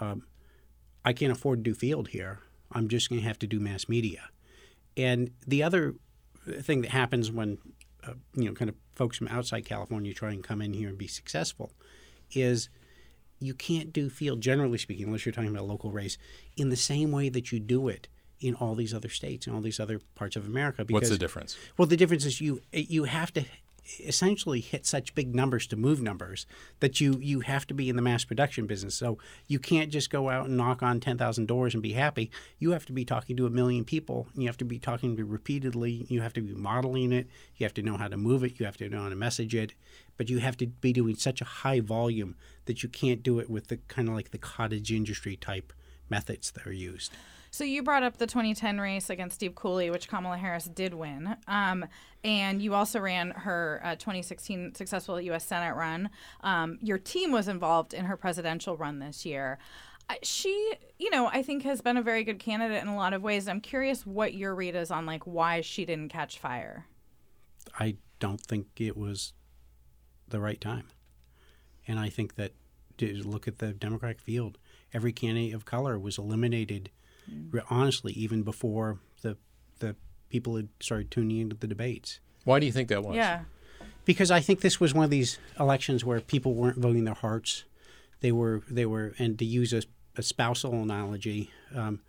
um, 0.00 0.24
I 1.04 1.12
can't 1.12 1.32
afford 1.32 1.64
to 1.64 1.70
do 1.70 1.74
field 1.74 2.08
here. 2.08 2.40
I'm 2.72 2.88
just 2.88 3.08
going 3.08 3.20
to 3.20 3.28
have 3.28 3.38
to 3.40 3.46
do 3.46 3.60
mass 3.60 3.88
media. 3.88 4.28
And 4.96 5.30
the 5.46 5.62
other 5.62 5.94
thing 6.60 6.82
that 6.82 6.90
happens 6.90 7.30
when, 7.30 7.58
uh, 8.06 8.14
you 8.34 8.44
know, 8.44 8.52
kind 8.52 8.68
of 8.68 8.74
folks 8.94 9.16
from 9.16 9.28
outside 9.28 9.64
California 9.64 10.12
try 10.12 10.32
and 10.32 10.42
come 10.42 10.60
in 10.60 10.72
here 10.72 10.88
and 10.88 10.98
be 10.98 11.06
successful 11.06 11.72
is 12.32 12.68
you 13.40 13.54
can't 13.54 13.92
do 13.92 14.10
field, 14.10 14.40
generally 14.40 14.78
speaking, 14.78 15.06
unless 15.06 15.24
you're 15.24 15.32
talking 15.32 15.50
about 15.50 15.62
a 15.62 15.66
local 15.66 15.92
race, 15.92 16.18
in 16.56 16.70
the 16.70 16.76
same 16.76 17.12
way 17.12 17.28
that 17.28 17.52
you 17.52 17.60
do 17.60 17.88
it 17.88 18.08
in 18.40 18.54
all 18.54 18.74
these 18.74 18.94
other 18.94 19.08
states 19.08 19.46
and 19.46 19.54
all 19.54 19.62
these 19.62 19.80
other 19.80 20.00
parts 20.14 20.36
of 20.36 20.46
America. 20.46 20.84
Because, 20.84 21.02
What's 21.02 21.10
the 21.10 21.18
difference? 21.18 21.56
Well, 21.76 21.86
the 21.86 21.96
difference 21.96 22.24
is 22.24 22.40
you 22.40 22.60
you 22.72 23.04
have 23.04 23.32
to 23.34 23.44
essentially 24.00 24.60
hit 24.60 24.86
such 24.86 25.14
big 25.14 25.34
numbers 25.34 25.66
to 25.68 25.76
move 25.76 26.00
numbers 26.00 26.46
that 26.80 27.00
you 27.00 27.18
you 27.20 27.40
have 27.40 27.66
to 27.66 27.74
be 27.74 27.88
in 27.88 27.96
the 27.96 28.02
mass 28.02 28.24
production 28.24 28.66
business. 28.66 28.94
So 28.94 29.18
you 29.46 29.58
can't 29.58 29.90
just 29.90 30.10
go 30.10 30.28
out 30.28 30.46
and 30.46 30.56
knock 30.56 30.82
on 30.82 31.00
10,000 31.00 31.46
doors 31.46 31.74
and 31.74 31.82
be 31.82 31.92
happy. 31.92 32.30
You 32.58 32.72
have 32.72 32.86
to 32.86 32.92
be 32.92 33.04
talking 33.04 33.36
to 33.36 33.46
a 33.46 33.50
million 33.50 33.84
people. 33.84 34.26
And 34.34 34.42
you 34.42 34.48
have 34.48 34.58
to 34.58 34.64
be 34.64 34.78
talking 34.78 35.16
to 35.16 35.24
repeatedly. 35.24 36.06
You 36.08 36.20
have 36.22 36.32
to 36.34 36.40
be 36.40 36.54
modeling 36.54 37.12
it. 37.12 37.28
You 37.56 37.64
have 37.64 37.74
to 37.74 37.82
know 37.82 37.96
how 37.96 38.08
to 38.08 38.16
move 38.16 38.44
it. 38.44 38.58
You 38.58 38.66
have 38.66 38.76
to 38.78 38.88
know 38.88 39.02
how 39.02 39.08
to 39.08 39.16
message 39.16 39.54
it. 39.54 39.74
But 40.16 40.28
you 40.28 40.38
have 40.38 40.56
to 40.58 40.66
be 40.66 40.92
doing 40.92 41.16
such 41.16 41.40
a 41.40 41.44
high 41.44 41.80
volume 41.80 42.36
that 42.66 42.82
you 42.82 42.88
can't 42.88 43.22
do 43.22 43.38
it 43.38 43.48
with 43.48 43.68
the 43.68 43.78
kind 43.88 44.08
of 44.08 44.14
like 44.14 44.30
the 44.30 44.38
cottage 44.38 44.92
industry 44.92 45.36
type 45.36 45.72
methods 46.10 46.50
that 46.52 46.66
are 46.66 46.72
used. 46.72 47.12
So 47.50 47.64
you 47.64 47.82
brought 47.82 48.02
up 48.02 48.18
the 48.18 48.26
2010 48.26 48.80
race 48.80 49.10
against 49.10 49.36
Steve 49.36 49.54
Cooley, 49.54 49.90
which 49.90 50.08
Kamala 50.08 50.36
Harris 50.36 50.66
did 50.66 50.94
win, 50.94 51.36
um, 51.46 51.86
and 52.24 52.60
you 52.60 52.74
also 52.74 53.00
ran 53.00 53.30
her 53.30 53.80
uh, 53.84 53.94
2016 53.94 54.74
successful 54.74 55.20
U.S. 55.20 55.46
Senate 55.46 55.74
run. 55.74 56.10
Um, 56.42 56.78
your 56.82 56.98
team 56.98 57.32
was 57.32 57.48
involved 57.48 57.94
in 57.94 58.04
her 58.04 58.16
presidential 58.16 58.76
run 58.76 58.98
this 58.98 59.24
year. 59.24 59.58
she, 60.22 60.74
you 60.98 61.10
know, 61.10 61.26
I 61.26 61.42
think 61.42 61.62
has 61.62 61.80
been 61.80 61.96
a 61.96 62.02
very 62.02 62.24
good 62.24 62.38
candidate 62.38 62.82
in 62.82 62.88
a 62.88 62.96
lot 62.96 63.12
of 63.12 63.22
ways. 63.22 63.48
I'm 63.48 63.60
curious 63.60 64.06
what 64.06 64.34
your 64.34 64.54
read 64.54 64.74
is 64.74 64.90
on 64.90 65.06
like 65.06 65.24
why 65.26 65.60
she 65.60 65.84
didn't 65.84 66.10
catch 66.10 66.38
fire. 66.38 66.86
I 67.78 67.96
don't 68.18 68.40
think 68.40 68.66
it 68.76 68.96
was 68.96 69.32
the 70.28 70.40
right 70.40 70.60
time, 70.60 70.88
and 71.86 71.98
I 71.98 72.08
think 72.08 72.34
that 72.36 72.52
look 73.00 73.46
at 73.46 73.58
the 73.58 73.72
Democratic 73.72 74.20
field, 74.20 74.58
every 74.92 75.12
candidate 75.12 75.54
of 75.54 75.64
color 75.64 75.98
was 75.98 76.18
eliminated 76.18 76.90
mm. 77.30 77.62
honestly, 77.70 78.12
even 78.12 78.42
before 78.42 78.98
the 79.22 79.36
the 79.78 79.96
people 80.28 80.56
had 80.56 80.68
started 80.80 81.10
tuning 81.10 81.38
into 81.38 81.56
the 81.56 81.66
debates. 81.66 82.20
Why 82.44 82.60
do 82.60 82.66
you 82.66 82.72
think 82.72 82.88
that 82.88 83.02
was? 83.02 83.16
Yeah, 83.16 83.42
because 84.04 84.30
I 84.30 84.40
think 84.40 84.60
this 84.60 84.80
was 84.80 84.94
one 84.94 85.04
of 85.04 85.10
these 85.10 85.38
elections 85.58 86.04
where 86.04 86.20
people 86.20 86.54
weren't 86.54 86.78
voting 86.78 87.04
their 87.04 87.14
hearts. 87.14 87.64
They 88.20 88.32
were 88.32 88.62
they 88.70 88.86
were, 88.86 89.14
and 89.18 89.38
to 89.38 89.44
use 89.44 89.72
a, 89.72 89.82
a 90.16 90.22
spousal 90.22 90.72
analogy, 90.72 91.50
um, 91.74 92.00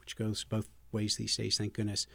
which 0.00 0.16
goes 0.16 0.44
both 0.44 0.68
ways 0.92 1.16
these 1.16 1.36
days, 1.36 1.58
thank 1.58 1.74
goodness. 1.74 2.06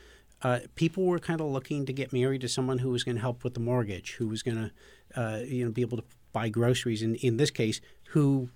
Uh, 0.44 0.60
people 0.76 1.06
were 1.06 1.20
kind 1.20 1.40
of 1.40 1.48
looking 1.48 1.86
to 1.86 1.94
get 1.94 2.12
married 2.12 2.42
to 2.42 2.48
someone 2.48 2.80
who 2.80 2.90
was 2.90 3.04
going 3.04 3.16
to 3.16 3.22
help 3.22 3.44
with 3.44 3.54
the 3.54 3.60
mortgage, 3.60 4.14
who 4.14 4.28
was 4.28 4.42
going 4.42 4.58
to, 4.58 5.22
uh, 5.22 5.38
you 5.46 5.64
know, 5.64 5.72
be 5.72 5.82
able 5.82 5.98
to 5.98 6.04
buy 6.32 6.50
groceries. 6.50 7.04
And 7.04 7.16
in 7.18 7.38
this 7.38 7.52
case, 7.52 7.80
who 8.10 8.50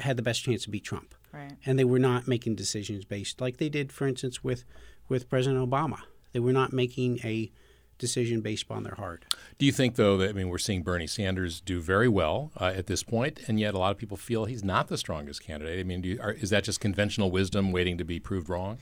had 0.00 0.16
the 0.16 0.22
best 0.22 0.44
chance 0.44 0.62
to 0.64 0.70
beat 0.70 0.84
Trump. 0.84 1.14
Right. 1.32 1.52
And 1.64 1.78
they 1.78 1.84
were 1.84 1.98
not 1.98 2.28
making 2.28 2.56
decisions 2.56 3.04
based 3.04 3.40
like 3.40 3.56
they 3.56 3.68
did, 3.68 3.92
for 3.92 4.06
instance, 4.06 4.44
with 4.44 4.64
with 5.08 5.28
President 5.28 5.68
Obama. 5.68 6.00
They 6.32 6.40
were 6.40 6.52
not 6.52 6.72
making 6.72 7.20
a 7.24 7.50
decision 7.98 8.40
based 8.40 8.64
upon 8.64 8.82
their 8.82 8.96
heart. 8.96 9.24
Do 9.58 9.66
you 9.66 9.72
think, 9.72 9.94
though, 9.94 10.16
that 10.18 10.30
I 10.30 10.32
mean, 10.32 10.48
we're 10.48 10.58
seeing 10.58 10.82
Bernie 10.82 11.06
Sanders 11.06 11.60
do 11.60 11.80
very 11.80 12.08
well 12.08 12.50
uh, 12.60 12.72
at 12.74 12.86
this 12.86 13.02
point, 13.02 13.40
and 13.46 13.60
yet 13.60 13.74
a 13.74 13.78
lot 13.78 13.92
of 13.92 13.98
people 13.98 14.16
feel 14.16 14.44
he's 14.44 14.64
not 14.64 14.88
the 14.88 14.98
strongest 14.98 15.42
candidate? 15.42 15.78
I 15.78 15.84
mean, 15.84 16.02
you, 16.02 16.18
are, 16.20 16.32
is 16.32 16.50
that 16.50 16.64
just 16.64 16.80
conventional 16.80 17.30
wisdom 17.30 17.70
waiting 17.70 17.96
to 17.98 18.04
be 18.04 18.18
proved 18.18 18.48
wrong 18.48 18.78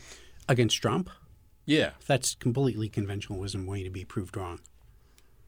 against 0.49 0.81
Trump? 0.81 1.11
Yeah, 1.67 1.91
that's 2.07 2.35
completely 2.35 2.89
conventional 2.89 3.39
wisdom 3.39 3.67
waiting 3.67 3.85
to 3.85 3.91
be 3.91 4.05
proved 4.05 4.37
wrong. 4.37 4.61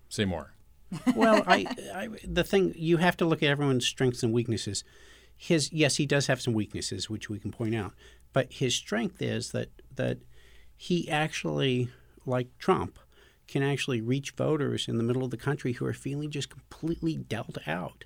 Say 0.09 0.27
more. 0.27 0.53
well, 1.17 1.43
I, 1.47 1.67
I, 1.95 2.09
the 2.23 2.45
thing 2.45 2.75
you 2.77 2.99
have 2.99 3.17
to 3.17 3.25
look 3.25 3.43
at 3.43 3.49
everyone's 3.49 3.87
strengths 3.87 4.23
and 4.23 4.33
weaknesses. 4.33 4.85
His 5.37 5.73
yes, 5.73 5.97
he 5.97 6.07
does 6.07 6.27
have 6.27 6.41
some 6.41 6.55
weaknesses, 6.55 7.11
which 7.11 7.29
we 7.29 7.39
can 7.39 7.51
point 7.51 7.75
out, 7.75 7.93
but 8.33 8.53
his 8.53 8.75
strength 8.75 9.21
is 9.21 9.53
that 9.53 9.71
that 9.95 10.19
he 10.77 11.11
actually, 11.11 11.89
like 12.27 12.57
Trump, 12.59 12.99
can 13.49 13.63
actually 13.63 14.01
reach 14.01 14.33
voters 14.33 14.89
in 14.89 14.97
the 14.97 15.03
middle 15.03 15.25
of 15.25 15.31
the 15.31 15.37
country 15.37 15.73
who 15.73 15.87
are 15.87 15.93
feeling 15.93 16.31
just 16.31 16.51
completely 16.51 17.17
dealt 17.17 17.59
out. 17.67 18.05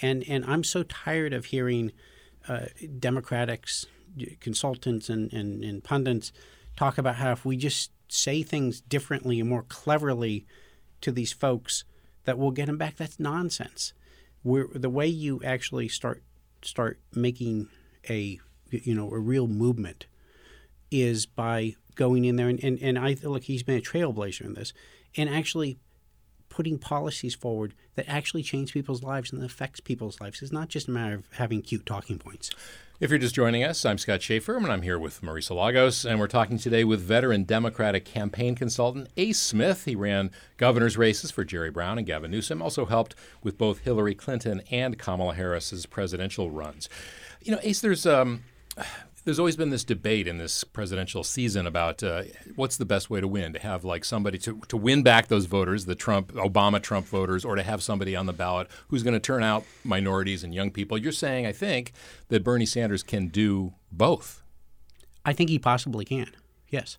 And 0.00 0.24
and 0.28 0.44
I'm 0.44 0.64
so 0.64 0.82
tired 0.82 1.32
of 1.32 1.46
hearing 1.46 1.92
uh, 2.48 2.66
Democrats, 2.98 3.86
consultants, 4.40 5.08
and, 5.08 5.32
and, 5.32 5.62
and 5.62 5.84
pundits 5.84 6.32
talk 6.76 6.98
about 6.98 7.16
how 7.16 7.32
if 7.32 7.44
we 7.44 7.56
just 7.56 7.90
say 8.08 8.42
things 8.42 8.80
differently 8.80 9.40
and 9.40 9.48
more 9.48 9.64
cleverly 9.64 10.46
to 11.00 11.12
these 11.12 11.32
folks, 11.32 11.84
that 12.24 12.38
we'll 12.38 12.50
get 12.50 12.66
them 12.66 12.78
back. 12.78 12.96
That's 12.96 13.20
nonsense. 13.20 13.92
We're, 14.42 14.68
the 14.72 14.90
way 14.90 15.06
you 15.06 15.40
actually 15.44 15.88
start 15.88 16.22
start 16.62 16.98
making 17.14 17.68
a 18.08 18.40
you 18.70 18.94
know 18.94 19.10
a 19.10 19.18
real 19.18 19.46
movement 19.46 20.06
is 20.90 21.26
by 21.26 21.74
going 21.94 22.24
in 22.24 22.36
there 22.36 22.48
and, 22.48 22.62
and, 22.62 22.78
and 22.80 22.98
I 22.98 23.16
look 23.22 23.44
he's 23.44 23.62
been 23.62 23.78
a 23.78 23.82
trailblazer 23.82 24.42
in 24.42 24.54
this 24.54 24.72
and 25.16 25.28
actually 25.28 25.78
putting 26.48 26.78
policies 26.78 27.34
forward 27.34 27.74
that 27.94 28.08
actually 28.08 28.42
change 28.42 28.72
people's 28.72 29.02
lives 29.02 29.32
and 29.32 29.42
affects 29.42 29.80
people's 29.80 30.20
lives. 30.20 30.42
It's 30.42 30.52
not 30.52 30.68
just 30.68 30.88
a 30.88 30.90
matter 30.90 31.14
of 31.14 31.28
having 31.32 31.62
cute 31.62 31.86
talking 31.86 32.18
points. 32.18 32.50
If 33.00 33.10
you're 33.10 33.20
just 33.20 33.36
joining 33.36 33.62
us, 33.62 33.84
I'm 33.84 33.96
Scott 33.96 34.22
Shafer, 34.22 34.56
and 34.56 34.66
I'm 34.66 34.82
here 34.82 34.98
with 34.98 35.22
Marisa 35.22 35.54
Lagos, 35.54 36.04
and 36.04 36.18
we're 36.18 36.26
talking 36.26 36.58
today 36.58 36.82
with 36.82 37.00
veteran 37.00 37.44
Democratic 37.44 38.04
campaign 38.04 38.56
consultant 38.56 39.08
Ace 39.16 39.38
Smith. 39.38 39.84
He 39.84 39.94
ran 39.94 40.32
governor's 40.56 40.96
races 40.96 41.30
for 41.30 41.44
Jerry 41.44 41.70
Brown 41.70 41.98
and 41.98 42.06
Gavin 42.08 42.32
Newsom, 42.32 42.60
also 42.60 42.86
helped 42.86 43.14
with 43.40 43.56
both 43.56 43.84
Hillary 43.84 44.16
Clinton 44.16 44.62
and 44.72 44.98
Kamala 44.98 45.34
Harris's 45.34 45.86
presidential 45.86 46.50
runs. 46.50 46.88
You 47.40 47.52
know, 47.52 47.60
Ace, 47.62 47.80
there's 47.80 48.04
um, 48.04 48.42
there's 49.28 49.38
always 49.38 49.56
been 49.58 49.68
this 49.68 49.84
debate 49.84 50.26
in 50.26 50.38
this 50.38 50.64
presidential 50.64 51.22
season 51.22 51.66
about 51.66 52.02
uh, 52.02 52.22
what's 52.56 52.78
the 52.78 52.86
best 52.86 53.10
way 53.10 53.20
to 53.20 53.28
win? 53.28 53.52
To 53.52 53.58
have 53.58 53.84
like 53.84 54.02
somebody 54.02 54.38
to, 54.38 54.58
to 54.68 54.76
win 54.78 55.02
back 55.02 55.26
those 55.26 55.44
voters 55.44 55.84
the 55.84 55.94
trump 55.94 56.32
obama 56.32 56.80
trump 56.80 57.06
voters 57.06 57.44
or 57.44 57.54
to 57.54 57.62
have 57.62 57.82
somebody 57.82 58.16
on 58.16 58.24
the 58.24 58.32
ballot 58.32 58.68
who's 58.88 59.02
going 59.02 59.12
to 59.12 59.20
turn 59.20 59.42
out 59.42 59.64
minorities 59.84 60.44
and 60.44 60.54
young 60.54 60.70
people. 60.70 60.96
You're 60.96 61.12
saying 61.12 61.44
i 61.44 61.52
think 61.52 61.92
that 62.28 62.42
bernie 62.42 62.64
sanders 62.64 63.02
can 63.02 63.28
do 63.28 63.74
both. 63.92 64.42
I 65.26 65.34
think 65.34 65.50
he 65.50 65.58
possibly 65.58 66.06
can 66.06 66.30
yes. 66.70 66.96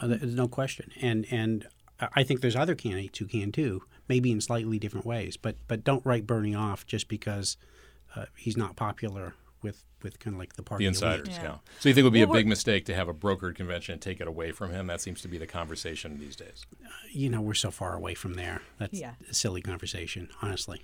Uh, 0.00 0.08
there's 0.08 0.34
no 0.34 0.48
question. 0.48 0.90
And 1.00 1.26
and 1.30 1.68
i 2.16 2.24
think 2.24 2.40
there's 2.40 2.56
other 2.56 2.74
candidates 2.74 3.20
who 3.20 3.26
can 3.26 3.52
too 3.52 3.84
maybe 4.08 4.32
in 4.32 4.40
slightly 4.40 4.80
different 4.80 5.06
ways. 5.06 5.36
But 5.36 5.58
but 5.68 5.84
don't 5.84 6.04
write 6.04 6.26
bernie 6.26 6.56
off 6.56 6.84
just 6.88 7.06
because 7.06 7.56
uh, 8.16 8.24
he's 8.36 8.56
not 8.56 8.74
popular 8.74 9.34
with 9.64 9.82
with 10.02 10.20
kind 10.20 10.34
of 10.34 10.38
like 10.38 10.52
the 10.52 10.62
party 10.62 10.84
the 10.84 10.88
insiders. 10.88 11.28
Yeah. 11.30 11.42
yeah. 11.42 11.56
So 11.80 11.88
you 11.88 11.94
think 11.94 12.02
it 12.02 12.04
would 12.04 12.12
be 12.12 12.24
well, 12.24 12.34
a 12.34 12.38
big 12.38 12.46
mistake 12.46 12.84
to 12.84 12.94
have 12.94 13.08
a 13.08 13.14
brokered 13.14 13.56
convention 13.56 13.94
and 13.94 14.02
take 14.02 14.20
it 14.20 14.28
away 14.28 14.52
from 14.52 14.70
him? 14.70 14.86
That 14.86 15.00
seems 15.00 15.20
to 15.22 15.28
be 15.28 15.38
the 15.38 15.46
conversation 15.46 16.20
these 16.20 16.36
days. 16.36 16.66
Uh, 16.84 16.88
you 17.10 17.28
know, 17.28 17.40
we're 17.40 17.54
so 17.54 17.72
far 17.72 17.96
away 17.96 18.14
from 18.14 18.34
there. 18.34 18.62
That's 18.78 19.00
yeah. 19.00 19.14
a 19.28 19.34
silly 19.34 19.62
conversation, 19.62 20.28
honestly. 20.42 20.82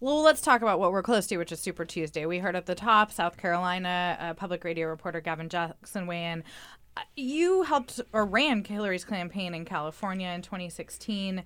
Well, 0.00 0.22
let's 0.22 0.40
talk 0.40 0.62
about 0.62 0.80
what 0.80 0.92
we're 0.92 1.02
close 1.02 1.26
to, 1.28 1.36
which 1.36 1.52
is 1.52 1.60
Super 1.60 1.84
Tuesday. 1.84 2.26
We 2.26 2.38
heard 2.38 2.56
at 2.56 2.66
the 2.66 2.74
top, 2.74 3.12
South 3.12 3.36
Carolina 3.36 4.16
uh, 4.18 4.34
public 4.34 4.64
radio 4.64 4.88
reporter 4.88 5.20
Gavin 5.20 5.48
Jackson 5.48 6.06
weigh 6.06 6.24
in. 6.24 6.44
Uh, 6.96 7.02
you 7.14 7.62
helped 7.62 8.00
or 8.12 8.24
ran 8.24 8.64
Hillary's 8.64 9.04
campaign 9.04 9.54
in 9.54 9.64
California 9.64 10.28
in 10.28 10.42
2016 10.42 11.44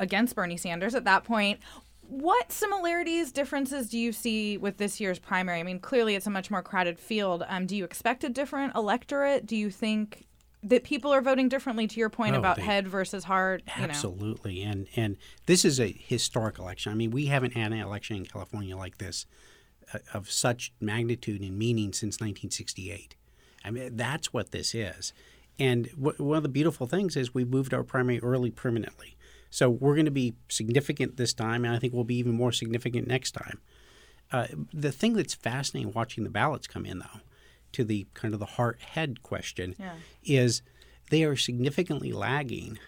against 0.00 0.34
Bernie 0.34 0.56
Sanders 0.56 0.94
at 0.94 1.04
that 1.04 1.24
point. 1.24 1.60
What 2.08 2.52
similarities, 2.52 3.32
differences 3.32 3.88
do 3.88 3.98
you 3.98 4.12
see 4.12 4.56
with 4.56 4.76
this 4.76 5.00
year's 5.00 5.18
primary? 5.18 5.60
I 5.60 5.62
mean, 5.62 5.80
clearly 5.80 6.14
it's 6.14 6.26
a 6.26 6.30
much 6.30 6.50
more 6.50 6.62
crowded 6.62 6.98
field. 6.98 7.44
Um, 7.48 7.66
do 7.66 7.76
you 7.76 7.84
expect 7.84 8.24
a 8.24 8.28
different 8.28 8.74
electorate? 8.74 9.46
Do 9.46 9.56
you 9.56 9.70
think 9.70 10.26
that 10.62 10.84
people 10.84 11.12
are 11.12 11.20
voting 11.20 11.48
differently? 11.48 11.86
To 11.86 12.00
your 12.00 12.10
point 12.10 12.36
oh, 12.36 12.38
about 12.38 12.56
they, 12.56 12.62
head 12.62 12.88
versus 12.88 13.24
heart, 13.24 13.62
absolutely. 13.76 14.60
You 14.60 14.64
know? 14.64 14.70
And 14.70 14.88
and 14.96 15.16
this 15.46 15.64
is 15.64 15.80
a 15.80 15.88
historic 15.88 16.58
election. 16.58 16.92
I 16.92 16.94
mean, 16.94 17.10
we 17.10 17.26
haven't 17.26 17.54
had 17.54 17.72
an 17.72 17.78
election 17.78 18.16
in 18.16 18.26
California 18.26 18.76
like 18.76 18.98
this 18.98 19.26
uh, 19.92 19.98
of 20.12 20.30
such 20.30 20.72
magnitude 20.80 21.40
and 21.40 21.58
meaning 21.58 21.92
since 21.92 22.16
1968. 22.16 23.16
I 23.64 23.70
mean, 23.70 23.96
that's 23.96 24.32
what 24.32 24.50
this 24.50 24.74
is. 24.74 25.12
And 25.58 25.88
w- 25.90 26.22
one 26.22 26.36
of 26.36 26.42
the 26.42 26.48
beautiful 26.48 26.86
things 26.86 27.16
is 27.16 27.32
we 27.32 27.44
moved 27.44 27.72
our 27.72 27.84
primary 27.84 28.20
early 28.20 28.50
permanently. 28.50 29.16
So 29.54 29.70
we're 29.70 29.94
going 29.94 30.06
to 30.06 30.10
be 30.10 30.34
significant 30.48 31.16
this 31.16 31.32
time, 31.32 31.64
and 31.64 31.72
I 31.72 31.78
think 31.78 31.92
we'll 31.92 32.02
be 32.02 32.16
even 32.16 32.32
more 32.32 32.50
significant 32.50 33.06
next 33.06 33.30
time. 33.30 33.60
Uh, 34.32 34.48
the 34.72 34.90
thing 34.90 35.12
that's 35.12 35.32
fascinating 35.32 35.92
watching 35.92 36.24
the 36.24 36.30
ballots 36.30 36.66
come 36.66 36.84
in, 36.84 36.98
though, 36.98 37.20
to 37.70 37.84
the 37.84 38.08
kind 38.14 38.34
of 38.34 38.40
the 38.40 38.46
heart 38.46 38.80
head 38.82 39.22
question, 39.22 39.76
yeah. 39.78 39.92
is 40.24 40.62
they 41.10 41.22
are 41.22 41.36
significantly 41.36 42.10
lagging 42.10 42.80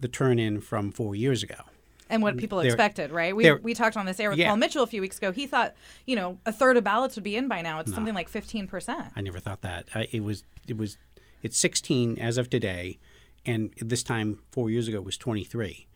the 0.00 0.08
turn 0.08 0.38
in 0.38 0.62
from 0.62 0.90
four 0.90 1.14
years 1.14 1.42
ago. 1.42 1.60
And 2.08 2.22
what 2.22 2.38
people 2.38 2.60
they're, 2.60 2.68
expected, 2.68 3.10
right? 3.10 3.36
We, 3.36 3.52
we 3.52 3.74
talked 3.74 3.98
on 3.98 4.06
this 4.06 4.18
air 4.18 4.30
with 4.30 4.38
yeah. 4.38 4.48
Paul 4.48 4.56
Mitchell 4.56 4.84
a 4.84 4.86
few 4.86 5.02
weeks 5.02 5.18
ago. 5.18 5.32
He 5.32 5.46
thought, 5.46 5.74
you 6.06 6.16
know, 6.16 6.38
a 6.46 6.52
third 6.52 6.78
of 6.78 6.84
ballots 6.84 7.14
would 7.16 7.24
be 7.24 7.36
in 7.36 7.46
by 7.46 7.60
now. 7.60 7.80
It's 7.80 7.90
no, 7.90 7.96
something 7.96 8.14
like 8.14 8.30
15%. 8.30 9.10
I 9.14 9.20
never 9.20 9.38
thought 9.38 9.60
that. 9.60 9.84
I, 9.94 10.08
it 10.12 10.24
was, 10.24 10.44
it 10.66 10.78
was, 10.78 10.96
it's 11.42 11.58
16 11.58 12.18
as 12.18 12.38
of 12.38 12.48
today 12.48 12.98
and 13.46 13.72
this 13.78 14.02
time 14.02 14.40
four 14.50 14.70
years 14.70 14.88
ago 14.88 14.98
it 14.98 15.04
was 15.04 15.16
23. 15.16 15.86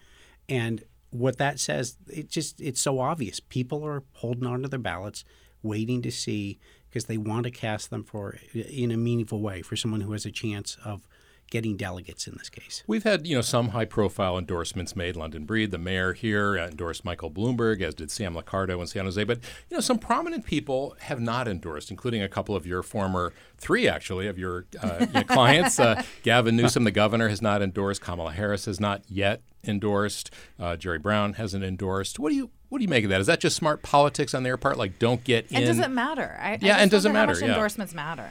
And 0.48 0.84
what 1.10 1.38
that 1.38 1.58
says, 1.58 1.96
it 2.08 2.28
just 2.28 2.60
it's 2.60 2.80
so 2.80 3.00
obvious. 3.00 3.40
People 3.40 3.84
are 3.84 4.02
holding 4.12 4.46
on 4.46 4.62
to 4.62 4.68
their 4.68 4.78
ballots, 4.78 5.24
waiting 5.62 6.02
to 6.02 6.10
see 6.10 6.58
because 6.88 7.06
they 7.06 7.16
want 7.16 7.44
to 7.44 7.50
cast 7.50 7.90
them 7.90 8.04
for 8.04 8.38
in 8.54 8.90
a 8.90 8.96
meaningful 8.96 9.40
way 9.40 9.62
for 9.62 9.76
someone 9.76 10.02
who 10.02 10.12
has 10.12 10.26
a 10.26 10.30
chance 10.30 10.76
of 10.84 11.07
getting 11.50 11.76
delegates 11.76 12.26
in 12.26 12.34
this 12.36 12.48
case. 12.48 12.82
We've 12.86 13.04
had, 13.04 13.26
you 13.26 13.34
know, 13.34 13.40
some 13.40 13.70
high-profile 13.70 14.38
endorsements 14.38 14.94
made. 14.94 15.16
London 15.16 15.44
Breed, 15.44 15.70
the 15.70 15.78
mayor 15.78 16.12
here, 16.12 16.58
uh, 16.58 16.68
endorsed 16.68 17.04
Michael 17.04 17.30
Bloomberg, 17.30 17.80
as 17.80 17.94
did 17.94 18.10
Sam 18.10 18.34
Liccardo 18.34 18.80
in 18.80 18.86
San 18.86 19.04
Jose. 19.04 19.22
But 19.24 19.38
you 19.70 19.76
know, 19.76 19.80
some 19.80 19.98
prominent 19.98 20.44
people 20.44 20.96
have 21.00 21.20
not 21.20 21.48
endorsed, 21.48 21.90
including 21.90 22.22
a 22.22 22.28
couple 22.28 22.54
of 22.54 22.66
your 22.66 22.82
former 22.82 23.32
three, 23.56 23.88
actually, 23.88 24.26
of 24.26 24.38
your, 24.38 24.66
uh, 24.82 25.06
your 25.12 25.24
clients. 25.24 25.78
Uh, 25.78 26.02
Gavin 26.22 26.56
Newsom, 26.56 26.84
the 26.84 26.90
governor, 26.90 27.28
has 27.28 27.40
not 27.40 27.62
endorsed. 27.62 28.02
Kamala 28.02 28.32
Harris 28.32 28.66
has 28.66 28.78
not 28.78 29.02
yet 29.08 29.42
endorsed. 29.64 30.30
Uh, 30.58 30.76
Jerry 30.76 30.98
Brown 30.98 31.34
hasn't 31.34 31.64
endorsed. 31.64 32.18
What 32.18 32.30
do 32.30 32.36
you 32.36 32.50
what 32.68 32.78
do 32.78 32.82
you 32.82 32.88
make 32.88 33.04
of 33.04 33.10
that? 33.10 33.20
Is 33.20 33.26
that 33.28 33.40
just 33.40 33.56
smart 33.56 33.82
politics 33.82 34.34
on 34.34 34.42
their 34.42 34.58
part? 34.58 34.76
Like, 34.76 34.98
don't 34.98 35.24
get 35.24 35.46
and 35.46 35.62
in. 35.62 35.68
And 35.68 35.78
does 35.78 35.86
it 35.86 35.90
matter? 35.90 36.38
I, 36.38 36.58
yeah, 36.60 36.76
I 36.76 36.80
and 36.80 36.90
does 36.90 37.06
it 37.06 37.12
matter? 37.12 37.32
How 37.32 37.40
much 37.40 37.42
yeah. 37.42 37.48
endorsements 37.48 37.94
matter? 37.94 38.30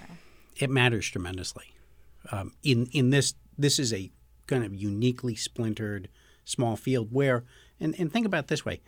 It 0.55 0.69
matters 0.69 1.07
tremendously 1.09 1.73
um, 2.31 2.53
in 2.63 2.87
in 2.91 3.09
this 3.09 3.33
this 3.57 3.79
is 3.79 3.93
a 3.93 4.11
kind 4.47 4.63
of 4.63 4.73
uniquely 4.73 5.35
splintered 5.35 6.09
small 6.45 6.75
field 6.75 7.09
where 7.11 7.43
and, 7.79 7.95
and 7.99 8.11
think 8.11 8.25
about 8.25 8.47
this 8.47 8.63
way 8.63 8.81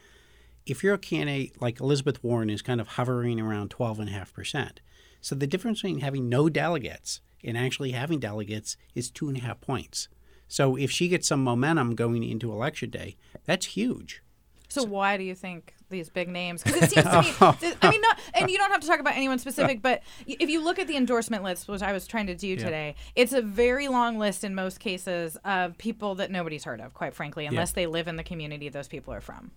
if 0.65 0.83
you're 0.83 0.93
a 0.93 0.99
candidate 0.99 1.61
like 1.61 1.79
elizabeth 1.79 2.23
warren 2.23 2.49
is 2.49 2.61
kind 2.61 2.79
of 2.79 2.89
hovering 2.89 3.39
around 3.39 3.69
12.5% 3.69 4.77
so 5.21 5.35
the 5.35 5.47
difference 5.47 5.81
between 5.81 5.99
having 5.99 6.29
no 6.29 6.49
delegates 6.49 7.21
and 7.43 7.57
actually 7.57 7.91
having 7.91 8.19
delegates 8.19 8.77
is 8.95 9.09
two 9.09 9.27
and 9.27 9.37
a 9.37 9.41
half 9.41 9.61
points. 9.61 10.07
So 10.47 10.75
if 10.75 10.91
she 10.91 11.07
gets 11.07 11.27
some 11.27 11.43
momentum 11.43 11.95
going 11.95 12.23
into 12.23 12.51
election 12.51 12.89
day 12.89 13.17
that's 13.45 13.67
huge 13.67 14.21
so 14.69 14.83
why 14.83 15.17
do 15.17 15.23
you 15.23 15.33
think 15.35 15.73
these 15.89 16.09
big 16.09 16.29
names? 16.29 16.63
Because 16.63 16.83
it 16.83 16.91
seems 16.91 17.07
to 17.07 17.21
me, 17.21 17.75
I 17.81 17.89
mean, 17.89 18.01
not, 18.01 18.19
and 18.35 18.49
you 18.49 18.57
don't 18.57 18.71
have 18.71 18.81
to 18.81 18.87
talk 18.87 18.99
about 18.99 19.15
anyone 19.15 19.39
specific, 19.39 19.81
but 19.81 20.03
if 20.27 20.49
you 20.49 20.63
look 20.63 20.77
at 20.77 20.87
the 20.87 20.95
endorsement 20.95 21.43
list, 21.43 21.67
which 21.67 21.81
I 21.81 21.91
was 21.91 22.05
trying 22.05 22.27
to 22.27 22.35
do 22.35 22.49
yeah. 22.49 22.55
today, 22.55 22.95
it's 23.15 23.33
a 23.33 23.41
very 23.41 23.87
long 23.87 24.19
list 24.19 24.43
in 24.43 24.53
most 24.53 24.79
cases 24.79 25.37
of 25.43 25.77
people 25.79 26.15
that 26.15 26.29
nobody's 26.29 26.63
heard 26.63 26.81
of, 26.81 26.93
quite 26.93 27.15
frankly, 27.15 27.47
unless 27.47 27.71
yeah. 27.71 27.75
they 27.75 27.87
live 27.87 28.07
in 28.07 28.15
the 28.15 28.23
community 28.23 28.69
those 28.69 28.87
people 28.87 29.13
are 29.13 29.21
from. 29.21 29.51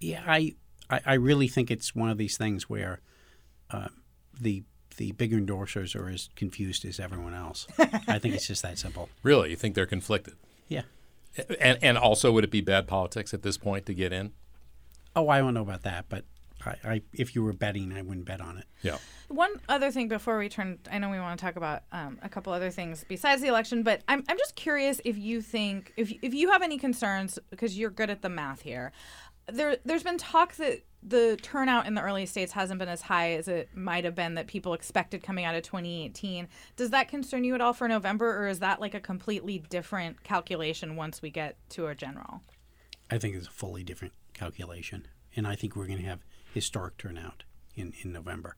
Yeah, 0.00 0.22
I, 0.26 0.54
I, 0.88 1.00
I 1.04 1.14
really 1.14 1.48
think 1.48 1.70
it's 1.70 1.94
one 1.94 2.08
of 2.08 2.16
these 2.16 2.38
things 2.38 2.70
where 2.70 3.00
uh, 3.70 3.88
the 4.40 4.64
the 4.96 5.12
bigger 5.12 5.38
endorsers 5.38 5.94
are 5.94 6.10
as 6.10 6.28
confused 6.36 6.84
as 6.84 6.98
everyone 7.00 7.32
else. 7.32 7.66
I 7.78 8.18
think 8.18 8.34
it's 8.34 8.46
just 8.46 8.62
that 8.62 8.76
simple. 8.76 9.08
Really, 9.22 9.50
you 9.50 9.56
think 9.56 9.74
they're 9.74 9.86
conflicted? 9.86 10.34
Yeah. 10.68 10.82
And 11.60 11.78
and 11.82 11.96
also, 11.96 12.32
would 12.32 12.44
it 12.44 12.50
be 12.50 12.60
bad 12.60 12.86
politics 12.86 13.32
at 13.32 13.42
this 13.42 13.56
point 13.56 13.86
to 13.86 13.94
get 13.94 14.12
in? 14.12 14.32
Oh, 15.14 15.28
I 15.28 15.38
don't 15.38 15.54
know 15.54 15.62
about 15.62 15.82
that, 15.82 16.06
but 16.08 16.24
I, 16.64 16.76
I 16.84 17.02
if 17.12 17.34
you 17.34 17.42
were 17.42 17.52
betting, 17.52 17.92
I 17.92 18.02
wouldn't 18.02 18.26
bet 18.26 18.40
on 18.40 18.58
it. 18.58 18.64
Yeah. 18.82 18.98
One 19.28 19.52
other 19.68 19.92
thing 19.92 20.08
before 20.08 20.38
we 20.38 20.48
turn, 20.48 20.80
I 20.90 20.98
know 20.98 21.08
we 21.08 21.20
want 21.20 21.38
to 21.38 21.44
talk 21.44 21.56
about 21.56 21.82
um, 21.92 22.18
a 22.20 22.28
couple 22.28 22.52
other 22.52 22.70
things 22.70 23.04
besides 23.08 23.40
the 23.42 23.48
election, 23.48 23.84
but 23.84 24.02
I'm, 24.08 24.24
I'm 24.28 24.36
just 24.36 24.56
curious 24.56 25.00
if 25.04 25.16
you 25.16 25.40
think, 25.40 25.92
if, 25.96 26.12
if 26.20 26.34
you 26.34 26.50
have 26.50 26.62
any 26.62 26.78
concerns, 26.78 27.38
because 27.50 27.78
you're 27.78 27.90
good 27.90 28.10
at 28.10 28.22
the 28.22 28.28
math 28.28 28.62
here. 28.62 28.90
There, 29.48 29.76
there's 29.84 30.02
been 30.02 30.18
talk 30.18 30.54
that 30.56 30.82
the 31.02 31.38
turnout 31.40 31.86
in 31.86 31.94
the 31.94 32.02
early 32.02 32.26
states 32.26 32.52
hasn't 32.52 32.78
been 32.78 32.88
as 32.88 33.02
high 33.02 33.32
as 33.32 33.48
it 33.48 33.70
might 33.74 34.04
have 34.04 34.14
been 34.14 34.34
that 34.34 34.46
people 34.46 34.74
expected 34.74 35.22
coming 35.22 35.44
out 35.44 35.54
of 35.54 35.62
2018. 35.62 36.46
Does 36.76 36.90
that 36.90 37.08
concern 37.08 37.44
you 37.44 37.54
at 37.54 37.60
all 37.60 37.72
for 37.72 37.88
November, 37.88 38.38
or 38.38 38.48
is 38.48 38.58
that 38.58 38.80
like 38.80 38.94
a 38.94 39.00
completely 39.00 39.58
different 39.70 40.22
calculation 40.22 40.96
once 40.96 41.22
we 41.22 41.30
get 41.30 41.56
to 41.70 41.86
a 41.86 41.94
general? 41.94 42.42
I 43.10 43.18
think 43.18 43.34
it's 43.34 43.46
a 43.46 43.50
fully 43.50 43.82
different 43.82 44.14
calculation, 44.34 45.06
and 45.34 45.46
I 45.46 45.54
think 45.56 45.74
we're 45.74 45.86
going 45.86 46.00
to 46.00 46.04
have 46.04 46.20
historic 46.52 46.98
turnout 46.98 47.44
in, 47.74 47.94
in 48.02 48.12
November. 48.12 48.56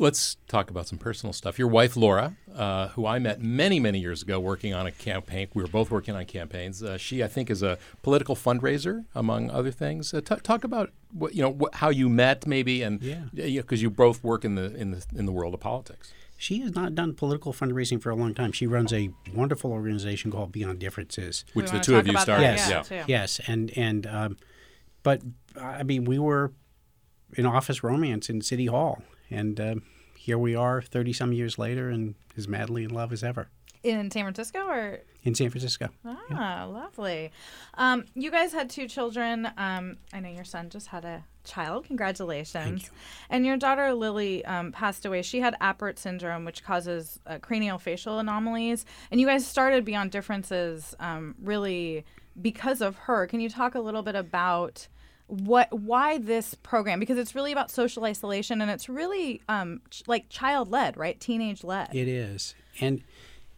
Let's 0.00 0.36
talk 0.46 0.70
about 0.70 0.86
some 0.86 0.96
personal 0.98 1.32
stuff. 1.32 1.58
Your 1.58 1.66
wife, 1.66 1.96
Laura, 1.96 2.36
uh, 2.54 2.88
who 2.90 3.04
I 3.04 3.18
met 3.18 3.42
many, 3.42 3.80
many 3.80 3.98
years 3.98 4.22
ago 4.22 4.38
working 4.38 4.72
on 4.72 4.86
a 4.86 4.92
campaign, 4.92 5.48
we 5.54 5.62
were 5.62 5.68
both 5.68 5.90
working 5.90 6.14
on 6.14 6.24
campaigns. 6.24 6.84
Uh, 6.84 6.96
she, 6.96 7.24
I 7.24 7.26
think, 7.26 7.50
is 7.50 7.64
a 7.64 7.78
political 8.04 8.36
fundraiser, 8.36 9.06
among 9.16 9.50
other 9.50 9.72
things. 9.72 10.14
Uh, 10.14 10.20
t- 10.20 10.36
talk 10.36 10.62
about 10.62 10.92
what, 11.12 11.34
you 11.34 11.42
know 11.42 11.58
wh- 11.60 11.76
how 11.78 11.88
you 11.90 12.08
met, 12.08 12.46
maybe, 12.46 12.82
and 12.82 13.02
Yeah. 13.02 13.22
because 13.34 13.82
you 13.82 13.90
both 13.90 14.22
work 14.22 14.44
in 14.44 14.54
the 14.54 14.72
in 14.76 14.92
the 14.92 15.04
in 15.16 15.26
the 15.26 15.32
world 15.32 15.52
of 15.52 15.58
politics. 15.60 16.12
She 16.36 16.60
has 16.60 16.72
not 16.76 16.94
done 16.94 17.14
political 17.14 17.52
fundraising 17.52 18.00
for 18.00 18.10
a 18.10 18.14
long 18.14 18.32
time. 18.34 18.52
She 18.52 18.68
runs 18.68 18.92
a 18.92 19.10
wonderful 19.34 19.72
organization 19.72 20.30
called 20.30 20.52
Beyond 20.52 20.78
Differences. 20.78 21.44
Which 21.54 21.64
We 21.64 21.70
the 21.70 21.72
wanna 21.78 21.84
two 21.84 21.96
of 21.96 22.06
you 22.06 22.12
about 22.12 22.22
started. 22.22 22.42
Yes. 22.44 22.68
yeah, 22.70 22.84
yeah. 22.98 23.04
Yes, 23.08 23.40
and 23.48 23.76
and 23.76 24.06
um, 24.06 24.36
but 25.02 25.22
I 25.60 25.82
mean, 25.82 26.04
we 26.04 26.20
were 26.20 26.52
in 27.36 27.46
office 27.46 27.82
romance 27.82 28.28
in 28.28 28.40
City 28.40 28.66
Hall, 28.66 29.02
and 29.30 29.60
um, 29.60 29.82
here 30.16 30.38
we 30.38 30.54
are, 30.54 30.82
thirty 30.82 31.12
some 31.12 31.32
years 31.32 31.58
later, 31.58 31.88
and 31.90 32.14
as 32.36 32.48
madly 32.48 32.84
in 32.84 32.90
love 32.90 33.12
as 33.12 33.22
ever 33.22 33.48
In 33.82 34.10
San 34.10 34.24
Francisco, 34.24 34.66
or 34.66 35.00
in 35.24 35.34
San 35.34 35.50
Francisco. 35.50 35.88
Ah, 36.04 36.66
lovely. 36.70 37.30
Um, 37.74 38.04
you 38.14 38.30
guys 38.30 38.52
had 38.52 38.70
two 38.70 38.88
children. 38.88 39.48
Um, 39.56 39.98
I 40.12 40.20
know 40.20 40.30
your 40.30 40.44
son 40.44 40.70
just 40.70 40.88
had 40.88 41.04
a 41.04 41.24
child. 41.44 41.86
Congratulations. 41.86 42.84
you. 42.84 42.90
And 43.30 43.44
your 43.44 43.56
daughter 43.56 43.92
Lily 43.94 44.44
um, 44.44 44.72
passed 44.72 45.04
away. 45.04 45.22
She 45.22 45.40
had 45.40 45.56
Apert 45.60 45.98
syndrome, 45.98 46.44
which 46.44 46.62
causes 46.62 47.18
uh, 47.26 47.38
cranial 47.38 47.78
facial 47.78 48.18
anomalies. 48.18 48.84
And 49.10 49.20
you 49.20 49.26
guys 49.26 49.46
started 49.46 49.84
Beyond 49.84 50.10
Differences 50.10 50.94
um, 51.00 51.34
really 51.42 52.04
because 52.40 52.80
of 52.80 52.96
her. 52.96 53.26
Can 53.26 53.40
you 53.40 53.50
talk 53.50 53.74
a 53.74 53.80
little 53.80 54.02
bit 54.02 54.14
about? 54.14 54.88
What 55.28 55.70
why 55.72 56.18
this 56.18 56.54
program 56.54 56.98
because 56.98 57.18
it's 57.18 57.34
really 57.34 57.52
about 57.52 57.70
social 57.70 58.04
isolation 58.04 58.60
and 58.62 58.70
it's 58.70 58.88
really 58.88 59.42
um 59.48 59.80
ch- 59.90 60.02
like 60.06 60.28
child 60.30 60.70
led 60.70 60.96
right 60.96 61.20
teenage 61.20 61.62
led 61.62 61.94
It 61.94 62.08
is, 62.08 62.54
and 62.80 63.02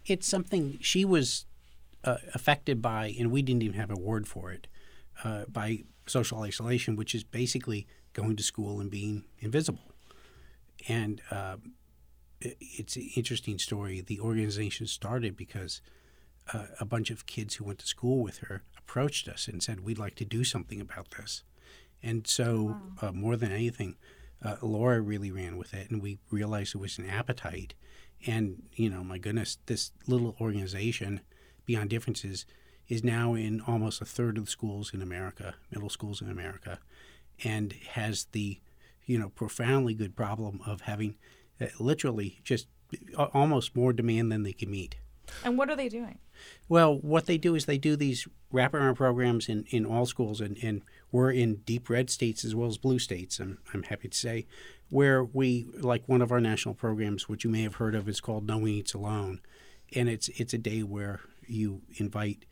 it's 0.04 0.26
something 0.26 0.78
she 0.80 1.04
was 1.04 1.46
uh, 2.04 2.16
affected 2.34 2.80
by, 2.80 3.14
and 3.18 3.30
we 3.30 3.42
didn't 3.42 3.62
even 3.62 3.78
have 3.78 3.90
a 3.90 3.96
word 3.96 4.26
for 4.26 4.50
it, 4.50 4.66
uh, 5.22 5.44
by 5.48 5.84
social 6.06 6.42
isolation, 6.42 6.96
which 6.96 7.14
is 7.14 7.22
basically 7.24 7.86
going 8.12 8.36
to 8.36 8.42
school 8.42 8.80
and 8.80 8.90
being 8.90 9.24
invisible. 9.38 9.92
And 10.88 11.20
uh, 11.30 11.56
it's 12.40 12.96
an 12.96 13.10
interesting 13.14 13.58
story. 13.58 14.00
The 14.00 14.18
organization 14.18 14.86
started 14.86 15.36
because 15.36 15.82
uh, 16.52 16.66
a 16.80 16.84
bunch 16.84 17.10
of 17.10 17.26
kids 17.26 17.56
who 17.56 17.64
went 17.64 17.78
to 17.80 17.86
school 17.86 18.22
with 18.22 18.38
her 18.38 18.62
approached 18.78 19.28
us 19.28 19.46
and 19.46 19.62
said, 19.62 19.80
"We'd 19.80 19.98
like 19.98 20.16
to 20.16 20.24
do 20.24 20.42
something 20.42 20.80
about 20.80 21.10
this." 21.12 21.44
And 22.02 22.26
so, 22.26 22.76
uh, 23.02 23.12
more 23.12 23.36
than 23.36 23.52
anything, 23.52 23.96
uh, 24.42 24.56
Laura 24.62 25.00
really 25.00 25.30
ran 25.30 25.56
with 25.58 25.74
it, 25.74 25.90
and 25.90 26.00
we 26.00 26.18
realized 26.30 26.74
there 26.74 26.80
was 26.80 26.98
an 26.98 27.08
appetite. 27.08 27.74
And 28.26 28.62
you 28.74 28.88
know, 28.90 29.02
my 29.04 29.18
goodness, 29.18 29.58
this 29.66 29.92
little 30.06 30.36
organization, 30.40 31.20
Beyond 31.66 31.90
Differences, 31.90 32.46
is 32.88 33.04
now 33.04 33.34
in 33.34 33.60
almost 33.60 34.00
a 34.00 34.04
third 34.04 34.36
of 34.38 34.46
the 34.46 34.50
schools 34.50 34.92
in 34.92 35.02
America, 35.02 35.54
middle 35.70 35.90
schools 35.90 36.20
in 36.20 36.30
America, 36.30 36.78
and 37.44 37.72
has 37.90 38.26
the, 38.32 38.60
you 39.04 39.18
know, 39.18 39.28
profoundly 39.30 39.94
good 39.94 40.16
problem 40.16 40.60
of 40.66 40.82
having 40.82 41.16
uh, 41.60 41.66
literally 41.78 42.40
just 42.44 42.66
a- 43.16 43.24
almost 43.34 43.76
more 43.76 43.92
demand 43.92 44.32
than 44.32 44.42
they 44.42 44.52
can 44.52 44.70
meet. 44.70 44.96
and 45.44 45.56
what 45.56 45.70
are 45.70 45.76
they 45.76 45.88
doing 45.88 46.18
Well, 46.68 46.98
what 46.98 47.26
they 47.26 47.38
do 47.38 47.54
is 47.54 47.66
they 47.66 47.78
do 47.78 47.94
these 47.96 48.26
wraparound 48.52 48.96
programs 48.96 49.48
in, 49.48 49.64
in 49.70 49.86
all 49.86 50.04
schools, 50.06 50.40
and, 50.40 50.56
and 50.62 50.82
we're 51.12 51.30
in 51.30 51.56
deep 51.56 51.90
red 51.90 52.10
states 52.10 52.44
as 52.44 52.54
well 52.54 52.68
as 52.68 52.78
blue 52.78 52.98
states, 52.98 53.38
I'm, 53.40 53.58
I'm 53.74 53.84
happy 53.84 54.08
to 54.08 54.16
say, 54.16 54.46
where 54.88 55.24
we, 55.24 55.66
like 55.78 56.02
one 56.06 56.22
of 56.22 56.32
our 56.32 56.40
national 56.40 56.74
programs, 56.74 57.28
which 57.28 57.44
you 57.44 57.50
may 57.50 57.62
have 57.62 57.76
heard 57.76 57.94
of, 57.94 58.08
is 58.08 58.20
called 58.20 58.46
No 58.46 58.58
One 58.58 58.68
Eats 58.68 58.94
Alone. 58.94 59.40
And 59.94 60.08
it's, 60.08 60.28
it's 60.30 60.54
a 60.54 60.58
day 60.58 60.82
where 60.82 61.20
you 61.46 61.82
invite 61.96 62.44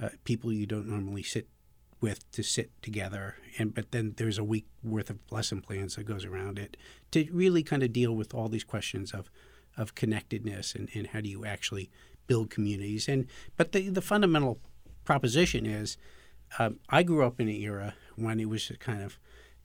uh, 0.00 0.10
people 0.24 0.52
you 0.52 0.66
don't 0.66 0.88
normally 0.88 1.22
sit 1.22 1.48
with 2.00 2.30
to 2.30 2.42
sit 2.42 2.70
together 2.80 3.36
and 3.58 3.74
but 3.74 3.90
then 3.90 4.14
there's 4.16 4.38
a 4.38 4.44
week 4.44 4.66
worth 4.84 5.10
of 5.10 5.18
lesson 5.30 5.60
plans 5.60 5.96
that 5.96 6.04
goes 6.04 6.24
around 6.24 6.58
it 6.58 6.76
to 7.10 7.28
really 7.32 7.62
kind 7.62 7.82
of 7.82 7.92
deal 7.92 8.14
with 8.14 8.32
all 8.32 8.48
these 8.48 8.64
questions 8.64 9.12
of 9.12 9.30
of 9.76 9.94
connectedness 9.94 10.74
and, 10.74 10.88
and 10.94 11.08
how 11.08 11.20
do 11.20 11.28
you 11.28 11.44
actually 11.44 11.90
build 12.28 12.50
communities 12.50 13.08
and 13.08 13.26
but 13.56 13.72
the 13.72 13.88
the 13.88 14.00
fundamental 14.00 14.60
proposition 15.04 15.66
is 15.66 15.96
um, 16.58 16.78
I 16.88 17.02
grew 17.02 17.24
up 17.24 17.40
in 17.40 17.48
an 17.48 17.54
era 17.54 17.94
when 18.16 18.40
it 18.40 18.48
was 18.48 18.70
kind 18.80 19.02
of 19.02 19.18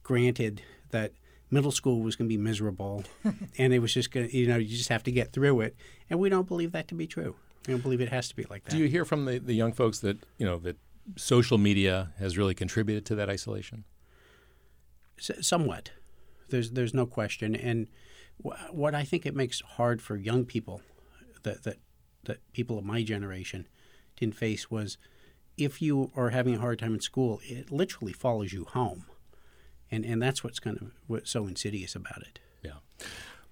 granted 0.03 0.61
that 0.91 1.13
middle 1.49 1.71
school 1.71 2.01
was 2.01 2.15
going 2.15 2.27
to 2.27 2.33
be 2.33 2.41
miserable 2.41 3.03
and 3.57 3.73
it 3.73 3.79
was 3.79 3.93
just 3.93 4.11
going 4.11 4.27
to 4.27 4.35
you 4.37 4.47
know 4.47 4.57
you 4.57 4.75
just 4.75 4.89
have 4.89 5.03
to 5.03 5.11
get 5.11 5.31
through 5.31 5.61
it 5.61 5.75
and 6.09 6.19
we 6.19 6.29
don't 6.29 6.47
believe 6.47 6.71
that 6.71 6.87
to 6.87 6.95
be 6.95 7.07
true 7.07 7.35
we 7.67 7.73
don't 7.73 7.81
believe 7.83 8.01
it 8.01 8.09
has 8.09 8.27
to 8.27 8.35
be 8.35 8.43
like 8.49 8.63
that 8.65 8.71
Do 8.71 8.77
you 8.77 8.87
hear 8.87 9.05
from 9.05 9.25
the, 9.25 9.39
the 9.39 9.53
young 9.53 9.71
folks 9.71 9.99
that 9.99 10.17
you 10.37 10.45
know 10.45 10.57
that 10.59 10.77
social 11.15 11.57
media 11.57 12.11
has 12.17 12.37
really 12.37 12.53
contributed 12.53 13.05
to 13.05 13.15
that 13.15 13.29
isolation? 13.29 13.83
S- 15.19 15.45
somewhat. 15.45 15.91
There's 16.49 16.71
there's 16.71 16.93
no 16.93 17.05
question, 17.05 17.55
and 17.55 17.87
wh- 18.43 18.73
what 18.73 18.95
I 18.95 19.03
think 19.03 19.25
it 19.25 19.35
makes 19.35 19.61
hard 19.61 20.01
for 20.01 20.15
young 20.15 20.45
people 20.45 20.81
that 21.43 21.63
that 21.63 21.77
that 22.25 22.39
people 22.53 22.77
of 22.77 22.85
my 22.85 23.03
generation 23.03 23.67
didn't 24.15 24.35
face 24.35 24.69
was 24.71 24.97
if 25.57 25.81
you 25.81 26.11
are 26.15 26.29
having 26.29 26.55
a 26.55 26.59
hard 26.59 26.79
time 26.79 26.93
in 26.93 27.01
school, 27.01 27.39
it 27.43 27.71
literally 27.71 28.13
follows 28.13 28.53
you 28.53 28.65
home, 28.65 29.05
and 29.91 30.05
and 30.05 30.21
that's 30.21 30.43
what's 30.43 30.59
kind 30.59 30.77
of 30.77 30.91
what's 31.07 31.31
so 31.31 31.47
insidious 31.47 31.95
about 31.95 32.21
it. 32.21 32.39
Yeah. 32.63 32.71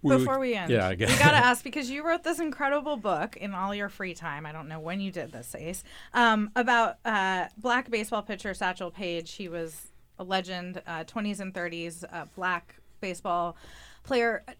Before 0.04 0.40
we 0.40 0.56
end, 0.56 0.72
yeah, 0.72 0.88
I 0.88 0.96
guess. 0.96 1.12
we 1.12 1.18
gotta 1.18 1.38
ask 1.38 1.64
because 1.64 1.90
you 1.90 2.06
wrote 2.06 2.24
this 2.24 2.40
incredible 2.40 2.98
book 2.98 3.38
in 3.38 3.54
all 3.54 3.76
your 3.76 3.90
free 3.90 4.16
time. 4.16 4.46
I 4.46 4.52
don't 4.52 4.68
know 4.68 4.80
when 4.80 5.00
you 5.00 5.12
did 5.12 5.32
this, 5.32 5.54
Ace, 5.54 5.84
um, 6.14 6.50
about 6.56 6.96
uh, 7.06 7.48
black 7.58 7.92
baseball 7.92 8.24
pitcher 8.24 8.54
Satchel 8.56 8.90
Paige. 8.90 9.34
He 9.34 9.48
was 9.48 9.92
a 10.18 10.24
legend, 10.24 10.82
uh, 10.88 11.04
20s 11.04 11.40
and 11.40 11.54
30s, 11.54 12.04
uh, 12.12 12.26
black 12.36 12.76
baseball 13.00 13.56
player. 14.04 14.44
Uh, 14.48 14.54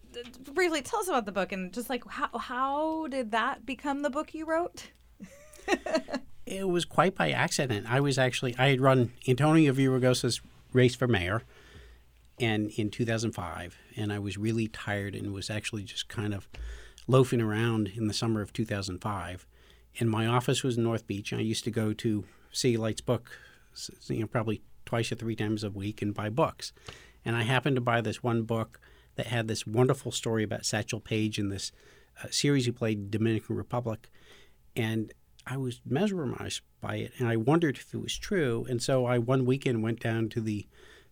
Briefly, 0.52 0.82
tell 0.82 1.00
us 1.00 1.08
about 1.08 1.26
the 1.26 1.32
book 1.32 1.50
and 1.50 1.72
just 1.72 1.90
like 1.90 2.04
how 2.08 2.36
how 2.38 3.06
did 3.08 3.32
that 3.32 3.66
become 3.66 4.02
the 4.02 4.10
book 4.10 4.34
you 4.34 4.46
wrote? 4.46 4.92
It 6.44 6.68
was 6.68 6.84
quite 6.84 7.14
by 7.14 7.30
accident. 7.30 7.86
I 7.88 8.00
was 8.00 8.18
actually 8.18 8.54
I 8.58 8.68
had 8.68 8.80
run 8.80 9.12
Antonio 9.26 9.72
Villaraigosa's 9.72 10.40
race 10.72 10.94
for 10.94 11.08
mayor, 11.08 11.42
and 12.38 12.70
in 12.72 12.90
2005, 12.90 13.78
and 13.96 14.12
I 14.12 14.18
was 14.18 14.36
really 14.36 14.68
tired 14.68 15.14
and 15.14 15.32
was 15.32 15.48
actually 15.48 15.84
just 15.84 16.08
kind 16.08 16.34
of 16.34 16.48
loafing 17.06 17.40
around 17.40 17.92
in 17.94 18.06
the 18.06 18.14
summer 18.14 18.40
of 18.42 18.52
2005. 18.52 19.46
And 19.98 20.10
my 20.10 20.26
office 20.26 20.62
was 20.62 20.76
in 20.76 20.84
North 20.84 21.06
Beach. 21.06 21.32
And 21.32 21.40
I 21.40 21.44
used 21.44 21.64
to 21.64 21.70
go 21.70 21.92
to 21.92 22.24
City 22.50 22.76
Lights 22.76 23.00
book, 23.00 23.30
you 24.08 24.20
know, 24.20 24.26
probably 24.26 24.62
twice 24.86 25.12
or 25.12 25.16
three 25.16 25.36
times 25.36 25.64
a 25.64 25.70
week 25.70 26.02
and 26.02 26.14
buy 26.14 26.28
books. 26.28 26.72
And 27.24 27.36
I 27.36 27.42
happened 27.42 27.76
to 27.76 27.82
buy 27.82 28.00
this 28.00 28.22
one 28.22 28.42
book 28.42 28.80
that 29.16 29.26
had 29.26 29.48
this 29.48 29.66
wonderful 29.66 30.12
story 30.12 30.42
about 30.42 30.64
Satchel 30.64 31.00
Paige 31.00 31.38
in 31.38 31.48
this 31.50 31.70
uh, 32.22 32.28
series 32.30 32.64
he 32.64 32.72
played 32.72 33.10
Dominican 33.10 33.56
Republic, 33.56 34.10
and 34.74 35.12
I 35.46 35.56
was 35.56 35.80
mesmerized 35.84 36.60
by 36.80 36.96
it, 36.96 37.12
and 37.18 37.28
I 37.28 37.36
wondered 37.36 37.76
if 37.76 37.92
it 37.94 38.00
was 38.00 38.16
true. 38.16 38.66
And 38.68 38.82
so 38.82 39.06
I 39.06 39.18
one 39.18 39.44
weekend 39.44 39.82
went 39.82 40.00
down 40.00 40.28
to 40.30 40.40
the 40.40 40.66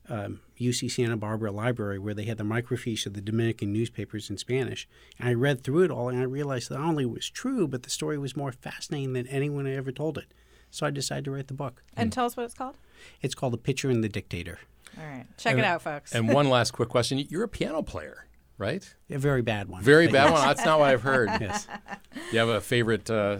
um, 0.08 0.40
UC 0.58 0.90
Santa 0.90 1.16
Barbara 1.16 1.52
Library 1.52 1.98
where 1.98 2.14
they 2.14 2.24
had 2.24 2.38
the 2.38 2.44
microfiche 2.44 3.06
of 3.06 3.14
the 3.14 3.20
Dominican 3.20 3.72
newspapers 3.72 4.28
in 4.30 4.36
Spanish. 4.38 4.88
And 5.18 5.28
I 5.28 5.34
read 5.34 5.62
through 5.62 5.84
it 5.84 5.90
all, 5.90 6.08
and 6.08 6.18
I 6.18 6.24
realized 6.24 6.68
that 6.70 6.78
not 6.78 6.88
only 6.88 7.06
was 7.06 7.28
true, 7.30 7.68
but 7.68 7.82
the 7.84 7.90
story 7.90 8.18
was 8.18 8.36
more 8.36 8.52
fascinating 8.52 9.12
than 9.12 9.26
anyone 9.28 9.66
had 9.66 9.76
ever 9.76 9.92
told 9.92 10.18
it. 10.18 10.32
So 10.70 10.86
I 10.86 10.90
decided 10.90 11.24
to 11.26 11.30
write 11.32 11.48
the 11.48 11.54
book. 11.54 11.82
And 11.96 12.12
tell 12.12 12.26
us 12.26 12.36
what 12.36 12.44
it's 12.44 12.54
called. 12.54 12.76
It's 13.22 13.34
called 13.34 13.52
The 13.52 13.58
Pitcher 13.58 13.90
and 13.90 14.02
the 14.04 14.08
Dictator. 14.08 14.58
All 14.98 15.04
right, 15.04 15.26
check 15.36 15.52
And- 15.52 15.60
it 15.60 15.64
out, 15.64 15.82
folks. 15.82 16.12
And 16.14 16.32
one 16.32 16.48
last 16.50 16.72
quick 16.72 16.88
question: 16.88 17.18
You're 17.28 17.44
a 17.44 17.48
piano 17.48 17.82
player, 17.82 18.26
right? 18.58 18.92
A 19.10 19.18
very 19.18 19.42
bad 19.42 19.68
one. 19.68 19.82
Very 19.82 20.08
bad 20.08 20.32
one. 20.32 20.42
That's 20.46 20.64
not 20.64 20.80
what 20.80 20.88
I've 20.90 21.02
heard. 21.02 21.28
Yes. 21.40 21.66
Do 22.14 22.20
you 22.32 22.38
have 22.40 22.48
a 22.48 22.60
favorite 22.60 23.08
uh, 23.08 23.38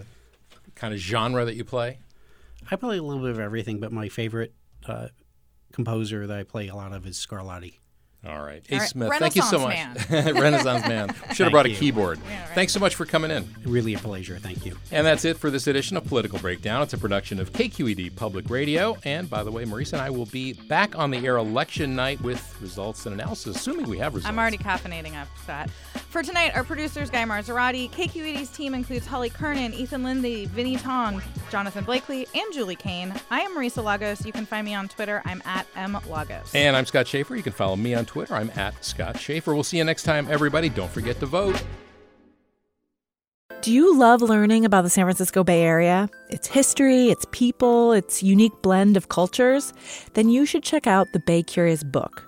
kind 0.81 0.95
of 0.95 0.99
genre 0.99 1.45
that 1.45 1.55
you 1.55 1.63
play? 1.63 1.99
I 2.71 2.75
play 2.75 2.97
a 2.97 3.03
little 3.03 3.21
bit 3.21 3.29
of 3.29 3.39
everything, 3.39 3.79
but 3.79 3.91
my 3.91 4.09
favorite 4.09 4.53
uh, 4.87 5.09
composer 5.71 6.25
that 6.25 6.37
I 6.37 6.43
play 6.43 6.69
a 6.69 6.75
lot 6.75 6.91
of 6.91 7.05
is 7.05 7.23
Scarlatti. 7.23 7.77
All 8.25 8.41
right. 8.41 8.63
All 8.71 8.77
Ace 8.77 8.89
Smith, 8.89 9.11
thank 9.17 9.35
you 9.35 9.41
so 9.43 9.59
much. 9.59 9.75
Renaissance 9.75 10.09
Renaissance 10.39 10.87
man. 10.87 11.07
Should 11.13 11.17
have 11.17 11.35
Thank 11.37 11.51
brought 11.51 11.65
a 11.67 11.69
you. 11.69 11.75
keyboard. 11.75 12.19
Thanks 12.53 12.71
so 12.73 12.79
much 12.79 12.95
for 12.95 13.05
coming 13.05 13.31
in. 13.31 13.47
Really 13.63 13.93
a 13.95 13.99
pleasure. 13.99 14.37
Thank 14.39 14.63
you. 14.65 14.75
And 14.91 15.05
that's 15.05 15.25
it 15.25 15.37
for 15.37 15.49
this 15.49 15.65
edition 15.67 15.97
of 15.97 16.05
Political 16.05 16.39
Breakdown. 16.39 16.83
It's 16.83 16.93
a 16.93 16.99
production 16.99 17.39
of 17.39 17.51
KQED 17.51 18.15
Public 18.15 18.49
Radio. 18.49 18.97
And 19.03 19.27
by 19.29 19.43
the 19.43 19.51
way, 19.51 19.65
Marisa 19.65 19.93
and 19.93 20.01
I 20.01 20.11
will 20.11 20.27
be 20.27 20.53
back 20.53 20.97
on 20.97 21.09
the 21.11 21.25
air 21.25 21.37
election 21.37 21.95
night 21.95 22.21
with 22.21 22.55
results 22.61 23.07
and 23.07 23.13
analysis, 23.13 23.55
assuming 23.55 23.87
we 23.89 23.97
have 23.99 24.13
results. 24.13 24.29
I'm 24.31 24.37
already 24.39 24.57
caffeinating 24.57 25.15
up 25.19 25.27
that. 25.47 25.69
For 26.11 26.21
tonight, 26.21 26.57
our 26.57 26.65
producers 26.65 27.09
Guy 27.09 27.23
Marzorati. 27.23 27.89
KQED's 27.89 28.49
team 28.49 28.73
includes 28.73 29.05
Holly 29.05 29.29
Kernan, 29.29 29.73
Ethan 29.73 30.03
Lindsay, 30.03 30.45
Vinnee 30.45 30.75
Tong, 30.75 31.21
Jonathan 31.49 31.85
Blakely, 31.85 32.27
and 32.35 32.51
Julie 32.51 32.75
Caine. 32.75 33.13
I 33.29 33.39
am 33.39 33.55
Marisa 33.55 33.81
Lagos. 33.81 34.25
You 34.25 34.33
can 34.33 34.45
find 34.45 34.65
me 34.65 34.73
on 34.75 34.89
Twitter. 34.89 35.21
I'm 35.23 35.41
at 35.45 35.65
M 35.73 35.97
Lagos. 36.09 36.53
And 36.53 36.75
I'm 36.75 36.85
Scott 36.85 37.07
Shafer. 37.07 37.37
You 37.37 37.43
can 37.43 37.53
follow 37.53 37.77
me 37.77 37.93
on 37.93 38.05
Twitter. 38.05 38.35
I'm 38.35 38.51
at 38.57 38.83
Scott 38.83 39.21
Shafer. 39.21 39.53
We'll 39.53 39.63
see 39.63 39.77
you 39.77 39.85
next 39.85 40.03
time, 40.03 40.27
everybody. 40.29 40.67
Don't 40.67 40.91
forget 40.91 41.17
to 41.21 41.25
vote. 41.27 41.63
Do 43.61 43.71
you 43.71 43.97
love 43.97 44.21
learning 44.21 44.65
about 44.65 44.81
the 44.81 44.89
San 44.89 45.05
Francisco 45.05 45.45
Bay 45.45 45.61
Area? 45.61 46.09
Its 46.29 46.45
history, 46.45 47.07
its 47.07 47.25
people, 47.31 47.93
its 47.93 48.21
unique 48.21 48.61
blend 48.61 48.97
of 48.97 49.07
cultures? 49.07 49.71
Then 50.15 50.27
you 50.27 50.45
should 50.45 50.63
check 50.63 50.87
out 50.87 51.07
the 51.13 51.19
Bay 51.19 51.41
Curious 51.41 51.85
book. 51.85 52.27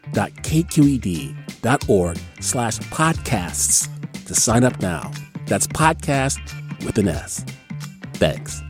donate.kqed.org 0.13 2.17
slash 2.39 2.77
podcasts 2.79 4.25
to 4.25 4.35
sign 4.35 4.63
up 4.63 4.81
now. 4.81 5.11
That's 5.47 5.67
podcast 5.67 6.39
with 6.85 6.97
an 6.97 7.09
S. 7.09 7.43
Thanks. 8.13 8.61